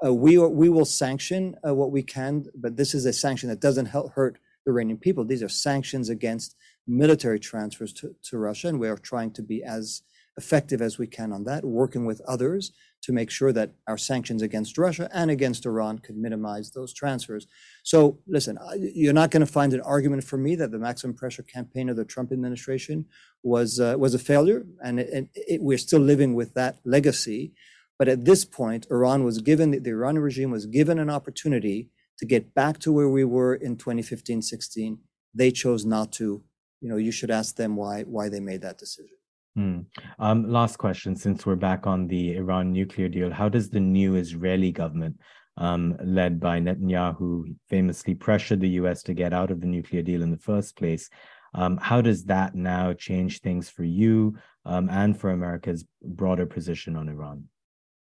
Uh, 0.05 0.15
we, 0.15 0.39
we 0.39 0.69
will 0.69 0.85
sanction 0.85 1.57
uh, 1.67 1.75
what 1.75 1.91
we 1.91 2.03
can, 2.03 2.47
but 2.55 2.77
this 2.77 2.95
is 2.95 3.05
a 3.07 3.13
sanction 3.13 3.49
that 3.49 3.61
doesn't 3.61 3.87
help, 3.87 4.13
hurt 4.13 4.39
the 4.65 4.73
Iranian 4.73 4.99
people. 4.99 5.25
These 5.25 5.43
are 5.43 5.49
sanctions 5.49 6.09
against 6.09 6.57
military 6.87 7.39
transfers 7.39 7.93
to, 7.95 8.15
to 8.23 8.39
Russia, 8.39 8.69
and 8.69 8.81
we 8.81 8.89
are 8.89 8.97
trying 8.97 9.33
to 9.33 9.43
be 9.43 9.63
as 9.63 10.03
effective 10.37 10.81
as 10.81 10.97
we 10.97 11.07
can 11.07 11.33
on 11.33 11.45
that, 11.45 11.65
working 11.65 12.07
with 12.07 12.21
others 12.27 12.73
to 13.03 13.13
make 13.13 13.31
sure 13.31 13.53
that 13.53 13.73
our 13.87 13.97
sanctions 13.97 14.43
against 14.43 14.77
Russia 14.77 15.09
and 15.13 15.31
against 15.31 15.65
Iran 15.67 15.99
could 15.99 16.17
minimize 16.17 16.71
those 16.71 16.93
transfers. 16.93 17.47
So, 17.83 18.19
listen, 18.27 18.59
you're 18.77 19.13
not 19.13 19.31
going 19.31 19.45
to 19.45 19.53
find 19.53 19.73
an 19.73 19.81
argument 19.81 20.25
for 20.25 20.37
me 20.37 20.55
that 20.57 20.71
the 20.71 20.79
maximum 20.79 21.15
pressure 21.15 21.43
campaign 21.43 21.89
of 21.89 21.97
the 21.97 22.05
Trump 22.05 22.31
administration 22.33 23.07
was 23.43 23.81
uh, 23.81 23.97
was 23.99 24.15
a 24.15 24.19
failure, 24.19 24.67
and, 24.85 25.01
it, 25.01 25.09
it, 25.13 25.29
it, 25.35 25.63
we're 25.63 25.79
still 25.79 26.01
living 26.01 26.35
with 26.35 26.55
that 26.55 26.79
legacy. 26.85 27.53
But 27.99 28.09
at 28.09 28.25
this 28.25 28.45
point, 28.45 28.87
Iran 28.91 29.25
was 29.25 29.41
given 29.41 29.71
the 29.71 29.91
Iranian 29.91 30.23
regime 30.23 30.51
was 30.51 30.67
given 30.67 30.99
an 30.99 31.11
opportunity 31.11 31.89
to 32.19 32.27
get 32.27 32.55
back 32.55 32.79
to 32.81 32.93
where 32.93 33.09
we 33.09 33.25
were 33.25 33.55
in 33.55 33.77
2015-16. 33.77 34.99
They 35.35 35.51
chose 35.51 35.85
not 35.85 36.13
to. 36.13 36.43
You 36.83 36.89
know, 36.89 36.97
you 36.97 37.13
should 37.13 37.31
ask 37.31 37.57
them 37.57 37.77
why 37.77 38.03
why 38.03 38.29
they 38.29 38.41
made 38.41 38.63
that 38.63 38.79
decision. 38.79 39.20
Hmm. 39.57 39.81
Um, 40.19 40.51
last 40.51 40.77
question, 40.79 41.17
since 41.17 41.45
we're 41.45 41.57
back 41.57 41.87
on 41.87 42.07
the 42.07 42.37
Iran 42.37 42.73
nuclear 42.73 43.09
deal, 43.09 43.31
how 43.31 43.49
does 43.49 43.69
the 43.69 43.81
new 43.81 44.15
Israeli 44.15 44.71
government, 44.71 45.19
um, 45.57 45.97
led 46.03 46.39
by 46.39 46.61
Netanyahu, 46.61 47.57
famously 47.69 48.15
pressured 48.15 48.61
the 48.61 48.69
U.S. 48.81 49.03
to 49.05 49.15
get 49.15 49.33
out 49.33 49.51
of 49.51 49.61
the 49.61 49.67
nuclear 49.67 50.03
deal 50.03 50.23
in 50.23 50.31
the 50.31 50.39
first 50.39 50.77
place, 50.77 51.11
um, 51.55 51.79
how 51.79 52.01
does 52.01 52.25
that 52.27 52.55
now 52.55 52.93
change 52.93 53.41
things 53.41 53.69
for 53.69 53.85
you 53.85 54.37
um, 54.65 54.89
and 54.89 55.19
for 55.19 55.31
America's 55.31 55.85
broader 56.03 56.47
position 56.47 56.97
on 56.97 57.09
Iran? 57.09 57.45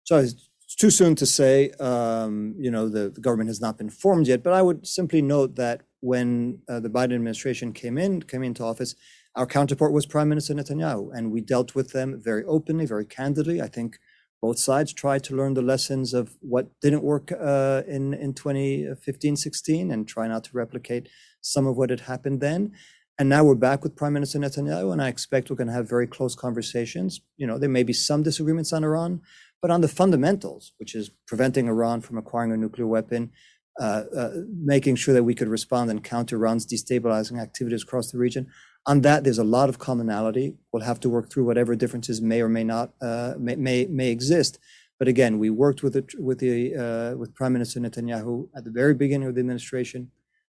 So 0.04 0.18
it's 0.18 0.48
too 0.76 0.90
soon 0.90 1.14
to 1.16 1.26
say. 1.26 1.70
Um, 1.78 2.54
you 2.58 2.70
know, 2.70 2.88
the, 2.88 3.10
the, 3.10 3.20
government 3.20 3.48
has 3.48 3.60
not 3.60 3.78
been 3.78 3.90
formed 3.90 4.26
yet, 4.26 4.42
but 4.42 4.52
I 4.52 4.62
would 4.62 4.86
simply 4.86 5.22
note 5.22 5.54
that 5.56 5.82
when 6.00 6.60
uh, 6.68 6.80
the 6.80 6.90
Biden 6.90 7.14
administration 7.14 7.72
came 7.72 7.98
in, 7.98 8.22
came 8.22 8.42
into 8.42 8.64
office, 8.64 8.94
our 9.36 9.46
counterpart 9.46 9.92
was 9.92 10.06
Prime 10.06 10.28
Minister 10.28 10.54
Netanyahu, 10.54 11.10
and 11.12 11.30
we 11.30 11.42
dealt 11.42 11.74
with 11.74 11.92
them 11.92 12.20
very 12.22 12.42
openly, 12.44 12.86
very 12.86 13.04
candidly. 13.04 13.60
I 13.60 13.68
think 13.68 13.98
both 14.40 14.58
sides 14.58 14.92
tried 14.92 15.24
to 15.24 15.36
learn 15.36 15.54
the 15.54 15.62
lessons 15.62 16.14
of 16.14 16.36
what 16.40 16.68
didn't 16.80 17.02
work 17.02 17.32
uh, 17.32 17.82
in 17.86 18.14
in 18.14 18.32
2015, 18.32 19.36
16, 19.36 19.90
and 19.90 20.08
try 20.08 20.26
not 20.26 20.44
to 20.44 20.50
replicate 20.54 21.08
some 21.42 21.66
of 21.66 21.76
what 21.76 21.90
had 21.90 22.00
happened 22.00 22.40
then. 22.40 22.72
And 23.18 23.28
now 23.28 23.44
we're 23.44 23.54
back 23.54 23.82
with 23.82 23.96
Prime 23.96 24.14
Minister 24.14 24.38
Netanyahu, 24.38 24.92
and 24.92 25.02
I 25.02 25.08
expect 25.08 25.48
we're 25.48 25.56
going 25.56 25.68
to 25.68 25.74
have 25.74 25.88
very 25.88 26.06
close 26.06 26.34
conversations. 26.34 27.20
You 27.36 27.46
know, 27.46 27.58
there 27.58 27.68
may 27.68 27.82
be 27.82 27.92
some 27.92 28.22
disagreements 28.22 28.72
on 28.72 28.84
Iran, 28.84 29.20
but 29.60 29.70
on 29.70 29.80
the 29.80 29.88
fundamentals, 29.88 30.72
which 30.78 30.94
is 30.94 31.10
preventing 31.26 31.68
Iran 31.68 32.00
from 32.00 32.18
acquiring 32.18 32.52
a 32.52 32.56
nuclear 32.56 32.86
weapon, 32.86 33.32
uh, 33.80 34.04
uh, 34.16 34.30
making 34.50 34.96
sure 34.96 35.12
that 35.12 35.24
we 35.24 35.34
could 35.34 35.48
respond 35.48 35.90
and 35.90 36.02
counter 36.02 36.36
Iran's 36.36 36.66
destabilizing 36.66 37.40
activities 37.40 37.82
across 37.82 38.10
the 38.10 38.18
region. 38.18 38.46
On 38.88 39.00
that, 39.00 39.24
there's 39.24 39.38
a 39.38 39.44
lot 39.44 39.68
of 39.68 39.78
commonality. 39.78 40.54
We'll 40.70 40.84
have 40.84 41.00
to 41.00 41.08
work 41.08 41.28
through 41.28 41.44
whatever 41.44 41.74
differences 41.74 42.20
may 42.20 42.40
or 42.40 42.48
may 42.48 42.62
not 42.62 42.92
uh, 43.02 43.34
may, 43.36 43.56
may, 43.56 43.86
may 43.86 44.10
exist. 44.10 44.58
But 44.98 45.08
again, 45.08 45.38
we 45.38 45.50
worked 45.50 45.82
with 45.82 45.94
the 45.94 46.04
with 46.18 46.38
the 46.38 46.74
uh, 46.74 47.16
with 47.16 47.34
Prime 47.34 47.52
Minister 47.52 47.80
Netanyahu 47.80 48.48
at 48.56 48.64
the 48.64 48.70
very 48.70 48.94
beginning 48.94 49.28
of 49.28 49.34
the 49.34 49.40
administration. 49.40 50.10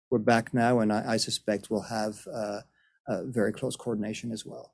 We're 0.09 0.19
back 0.19 0.53
now, 0.53 0.79
and 0.79 0.91
I, 0.93 1.13
I 1.13 1.17
suspect 1.17 1.69
we'll 1.69 1.81
have 1.81 2.27
uh, 2.27 2.59
very 3.23 3.53
close 3.53 3.75
coordination 3.75 4.31
as 4.31 4.45
well. 4.45 4.73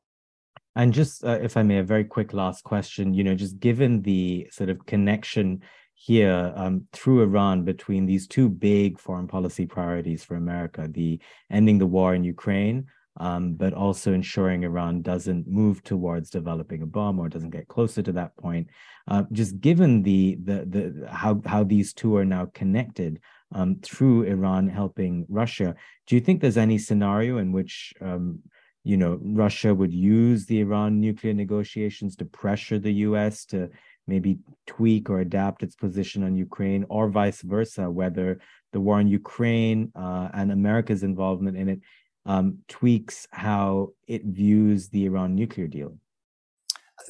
And 0.76 0.94
just, 0.94 1.24
uh, 1.24 1.40
if 1.42 1.58
I 1.58 1.64
may, 1.64 1.80
a 1.80 1.84
very 1.84 2.04
quick 2.04 2.34
last 2.34 2.64
question. 2.64 3.14
You 3.14 3.24
know, 3.24 3.36
just 3.36 3.60
given 3.60 4.02
the 4.02 4.48
sort 4.52 4.70
of 4.70 4.86
connection 4.86 5.62
here 5.94 6.52
um, 6.56 6.88
through 6.94 7.22
Iran 7.22 7.64
between 7.64 8.06
these 8.06 8.26
two 8.28 8.50
big 8.50 9.00
foreign 9.00 9.28
policy 9.28 9.66
priorities 9.66 10.24
for 10.24 10.36
America: 10.36 10.88
the 10.90 11.20
ending 11.50 11.78
the 11.78 11.86
war 11.86 12.16
in 12.16 12.24
Ukraine 12.24 12.88
um, 13.18 13.54
but 13.54 13.74
also 13.74 14.14
ensuring 14.14 14.64
Iran 14.64 15.02
doesn't 15.02 15.48
move 15.48 15.84
towards 15.84 16.30
developing 16.30 16.82
a 16.82 16.86
bomb 16.86 17.20
or 17.20 17.30
doesn't 17.30 17.50
get 17.50 17.68
closer 17.68 18.02
to 18.02 18.12
that 18.14 18.36
point. 18.38 18.68
Uh, 19.08 19.24
just 19.32 19.60
given 19.60 20.04
the 20.04 20.38
the 20.44 20.66
the 20.66 21.08
how 21.10 21.42
how 21.46 21.64
these 21.64 21.94
two 21.94 22.16
are 22.16 22.26
now 22.26 22.48
connected 22.54 23.20
um, 23.54 23.78
through 23.82 24.24
Iran 24.24 24.70
helping 24.70 25.26
Russia, 25.28 25.76
do 26.08 26.16
you 26.16 26.22
think 26.22 26.40
there's 26.40 26.58
any 26.58 26.78
scenario 26.78 27.38
in 27.38 27.52
which 27.52 27.94
um, 28.02 28.40
you 28.84 28.98
know 28.98 29.20
Russia 29.22 29.76
would 29.76 29.94
use 29.94 30.46
the 30.46 30.62
Iran 30.62 31.02
nuclear 31.02 31.34
negotiations 31.34 32.16
to 32.18 32.26
pressure 32.26 32.80
the 32.80 32.94
U.S. 33.10 33.46
to 33.46 33.70
maybe 34.08 34.40
tweak 34.68 35.10
or 35.10 35.20
adapt 35.20 35.64
its 35.64 35.76
position 35.76 36.24
on 36.24 36.36
Ukraine, 36.36 36.86
or 36.90 37.10
vice 37.10 37.42
versa, 37.42 37.90
whether 37.90 38.40
the 38.74 38.80
war 38.80 39.00
in 39.00 39.08
Ukraine 39.08 39.92
uh, 39.96 40.30
and 40.34 40.52
America's 40.52 41.04
involvement 41.04 41.58
in 41.58 41.68
it 41.70 41.82
um, 42.26 42.60
tweaks 42.68 43.28
how 43.32 43.94
it 44.08 44.24
views 44.26 44.90
the 44.90 45.06
Iran 45.06 45.36
nuclear 45.36 45.68
deal? 45.68 45.98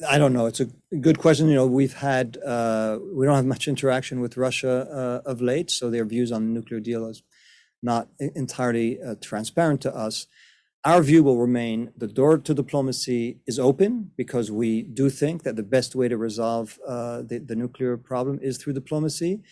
I 0.08 0.18
don't 0.18 0.32
know. 0.32 0.46
It's 0.46 0.60
a 0.60 0.66
good 1.00 1.18
question. 1.18 1.48
You 1.48 1.54
know, 1.54 1.66
we've 1.66 1.94
had 1.94 2.38
uh, 2.38 2.98
we 3.14 3.26
don't 3.26 3.36
have 3.36 3.46
much 3.46 3.68
interaction 3.68 4.20
with 4.20 4.36
Russia 4.36 4.88
uh, 4.90 5.28
of 5.28 5.40
late, 5.40 5.70
so 5.70 5.90
their 5.90 6.04
views 6.04 6.32
on 6.32 6.46
the 6.46 6.60
nuclear 6.60 6.80
deal 6.80 7.06
is 7.06 7.22
not 7.82 8.08
entirely 8.18 9.00
uh, 9.02 9.16
transparent 9.20 9.80
to 9.82 9.94
us. 9.94 10.26
Our 10.84 11.02
view 11.02 11.22
will 11.22 11.38
remain: 11.38 11.92
the 11.96 12.08
door 12.08 12.38
to 12.38 12.54
diplomacy 12.54 13.40
is 13.46 13.58
open 13.58 14.12
because 14.16 14.50
we 14.50 14.82
do 14.82 15.10
think 15.10 15.42
that 15.42 15.56
the 15.56 15.62
best 15.62 15.94
way 15.94 16.08
to 16.08 16.16
resolve 16.16 16.78
uh, 16.86 17.22
the, 17.22 17.38
the 17.38 17.56
nuclear 17.56 17.96
problem 17.96 18.38
is 18.42 18.58
through 18.58 18.72
diplomacy. 18.72 19.42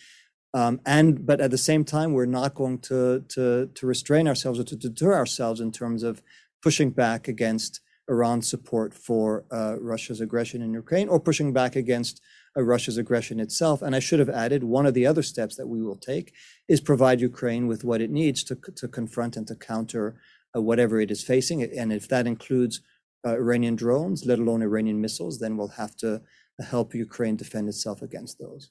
Um, 0.53 0.81
and 0.85 1.27
but 1.27 1.41
at 1.41 1.51
the 1.51 1.59
same 1.59 1.85
time, 1.85 2.13
we're 2.13 2.27
not 2.27 2.55
going 2.55 2.79
to 2.81 3.25
to 3.29 3.71
to 3.75 3.87
restrain 3.87 4.27
ourselves 4.27 4.59
or 4.59 4.65
to 4.65 4.77
deter 4.77 5.15
ourselves 5.15 5.61
in 5.61 5.71
terms 5.71 6.03
of 6.03 6.23
pushing 6.63 6.91
back 6.91 7.29
against 7.29 7.81
Iran's 8.09 8.49
support 8.49 8.93
for 8.93 9.45
uh, 9.53 9.77
Russia's 9.81 10.21
aggression 10.21 10.61
in 10.63 10.75
Ukraine 10.75 11.09
or 11.09 11.21
pushing 11.21 11.53
back 11.53 11.77
against 11.77 12.21
uh, 12.57 12.63
Russia's 12.63 12.99
aggression 12.99 13.39
itself. 13.39 13.81
And 13.81 13.95
I 13.95 14.01
should 14.01 14.19
have 14.19 14.29
added 14.29 14.65
one 14.65 14.87
of 14.87 14.95
the 14.95 15.07
other 15.07 15.23
steps 15.23 15.55
that 15.57 15.69
we 15.69 15.81
will 15.81 15.97
take 15.97 16.35
is 16.69 16.81
provide 16.81 17.21
Ukraine 17.21 17.69
with 17.69 17.85
what 17.85 18.01
it 18.01 18.11
needs 18.11 18.43
to 18.45 18.57
to 18.81 18.89
confront 18.89 19.37
and 19.37 19.47
to 19.47 19.55
counter 19.55 20.21
uh, 20.57 20.61
whatever 20.61 21.01
it 21.01 21.13
is 21.13 21.23
facing. 21.23 21.63
And 21.63 21.93
if 21.93 22.09
that 22.09 22.27
includes 22.27 22.81
uh, 23.25 23.35
Iranian 23.35 23.77
drones, 23.77 24.27
let 24.27 24.41
alone 24.41 24.63
Iranian 24.63 25.01
missiles, 25.01 25.39
then 25.39 25.57
we'll 25.57 25.69
have 25.69 25.95
to 25.99 26.23
help 26.61 26.95
Ukraine 26.95 27.37
defend 27.37 27.69
itself 27.69 28.03
against 28.03 28.39
those. 28.39 28.71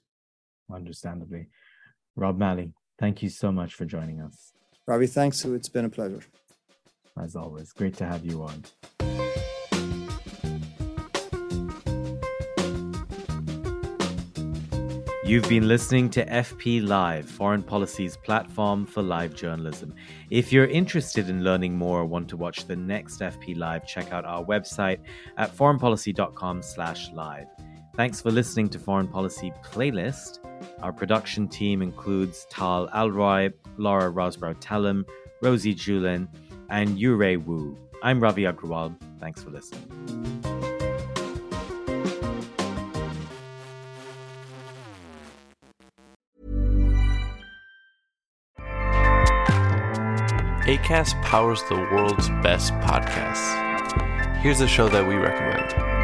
Understandably. 0.71 1.47
Rob 2.19 2.37
Malley, 2.37 2.73
thank 2.97 3.23
you 3.23 3.29
so 3.29 3.49
much 3.49 3.73
for 3.73 3.85
joining 3.85 4.19
us. 4.19 4.51
Ravi, 4.85 5.07
thanks. 5.07 5.45
It's 5.45 5.69
been 5.69 5.85
a 5.85 5.89
pleasure. 5.89 6.19
As 7.17 7.35
always, 7.35 7.71
great 7.71 7.95
to 7.97 8.05
have 8.05 8.25
you 8.25 8.43
on. 8.43 8.65
You've 15.23 15.47
been 15.47 15.67
listening 15.67 16.09
to 16.09 16.25
FP 16.25 16.85
Live, 16.85 17.29
Foreign 17.29 17.61
Policy's 17.61 18.17
platform 18.17 18.85
for 18.85 19.03
live 19.03 19.35
journalism. 19.35 19.93
If 20.31 20.51
you're 20.51 20.65
interested 20.65 21.29
in 21.29 21.43
learning 21.43 21.77
more 21.77 21.99
or 21.99 22.05
want 22.05 22.27
to 22.29 22.37
watch 22.37 22.65
the 22.65 22.75
next 22.75 23.21
FP 23.21 23.55
Live, 23.55 23.85
check 23.87 24.11
out 24.11 24.25
our 24.25 24.43
website 24.43 24.99
at 25.37 25.55
foreignpolicy.com/live. 25.55 27.47
Thanks 27.99 28.21
for 28.21 28.31
listening 28.31 28.69
to 28.69 28.79
Foreign 28.79 29.09
Policy 29.09 29.51
Playlist. 29.61 30.39
Our 30.81 30.93
production 30.93 31.49
team 31.49 31.81
includes 31.81 32.47
Tal 32.49 32.87
Alroy, 32.91 33.51
Laura 33.75 34.09
Rosbrow 34.09 34.55
Tellem, 34.61 35.05
Rosie 35.41 35.75
Julin, 35.75 36.29
and 36.69 36.97
Yurei 36.97 37.43
Wu. 37.43 37.77
I'm 38.01 38.21
Ravi 38.21 38.43
Agrawal. 38.43 38.95
Thanks 39.19 39.43
for 39.43 39.49
listening. 39.49 39.83
ACAST 50.63 51.21
powers 51.23 51.61
the 51.67 51.75
world's 51.75 52.29
best 52.41 52.71
podcasts. 52.75 54.37
Here's 54.37 54.61
a 54.61 54.69
show 54.69 54.87
that 54.87 55.05
we 55.05 55.15
recommend. 55.15 55.98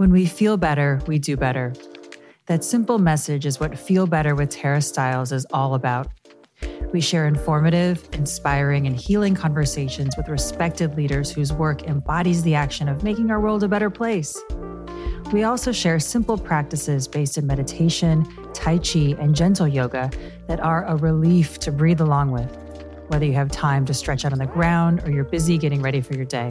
When 0.00 0.12
we 0.12 0.24
feel 0.24 0.56
better, 0.56 0.98
we 1.06 1.18
do 1.18 1.36
better. 1.36 1.74
That 2.46 2.64
simple 2.64 2.98
message 2.98 3.44
is 3.44 3.60
what 3.60 3.78
Feel 3.78 4.06
Better 4.06 4.34
with 4.34 4.48
Tara 4.48 4.80
Stiles 4.80 5.30
is 5.30 5.46
all 5.52 5.74
about. 5.74 6.08
We 6.90 7.02
share 7.02 7.26
informative, 7.26 8.08
inspiring, 8.14 8.86
and 8.86 8.96
healing 8.96 9.34
conversations 9.34 10.16
with 10.16 10.30
respected 10.30 10.96
leaders 10.96 11.30
whose 11.30 11.52
work 11.52 11.82
embodies 11.82 12.42
the 12.42 12.54
action 12.54 12.88
of 12.88 13.02
making 13.02 13.30
our 13.30 13.42
world 13.42 13.62
a 13.62 13.68
better 13.68 13.90
place. 13.90 14.42
We 15.34 15.42
also 15.42 15.70
share 15.70 16.00
simple 16.00 16.38
practices 16.38 17.06
based 17.06 17.36
in 17.36 17.46
meditation, 17.46 18.26
Tai 18.54 18.78
Chi, 18.78 19.16
and 19.20 19.36
gentle 19.36 19.68
yoga 19.68 20.10
that 20.46 20.60
are 20.60 20.86
a 20.86 20.96
relief 20.96 21.58
to 21.58 21.70
breathe 21.70 22.00
along 22.00 22.30
with, 22.30 22.56
whether 23.08 23.26
you 23.26 23.34
have 23.34 23.50
time 23.50 23.84
to 23.84 23.92
stretch 23.92 24.24
out 24.24 24.32
on 24.32 24.38
the 24.38 24.46
ground 24.46 25.02
or 25.04 25.10
you're 25.10 25.24
busy 25.24 25.58
getting 25.58 25.82
ready 25.82 26.00
for 26.00 26.14
your 26.14 26.24
day. 26.24 26.48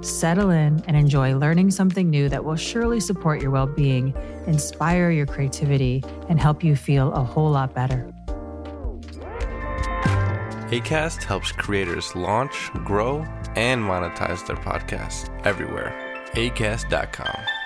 Settle 0.00 0.50
in 0.50 0.82
and 0.86 0.96
enjoy 0.96 1.36
learning 1.36 1.70
something 1.70 2.08
new 2.08 2.28
that 2.28 2.44
will 2.44 2.56
surely 2.56 3.00
support 3.00 3.42
your 3.42 3.50
well 3.50 3.66
being, 3.66 4.14
inspire 4.46 5.10
your 5.10 5.26
creativity, 5.26 6.04
and 6.28 6.40
help 6.40 6.62
you 6.62 6.76
feel 6.76 7.12
a 7.12 7.22
whole 7.22 7.50
lot 7.50 7.74
better. 7.74 8.12
ACAST 10.70 11.22
helps 11.24 11.50
creators 11.50 12.14
launch, 12.14 12.70
grow, 12.84 13.24
and 13.56 13.82
monetize 13.82 14.46
their 14.46 14.56
podcasts 14.56 15.30
everywhere. 15.46 15.94
ACAST.com. 16.34 17.57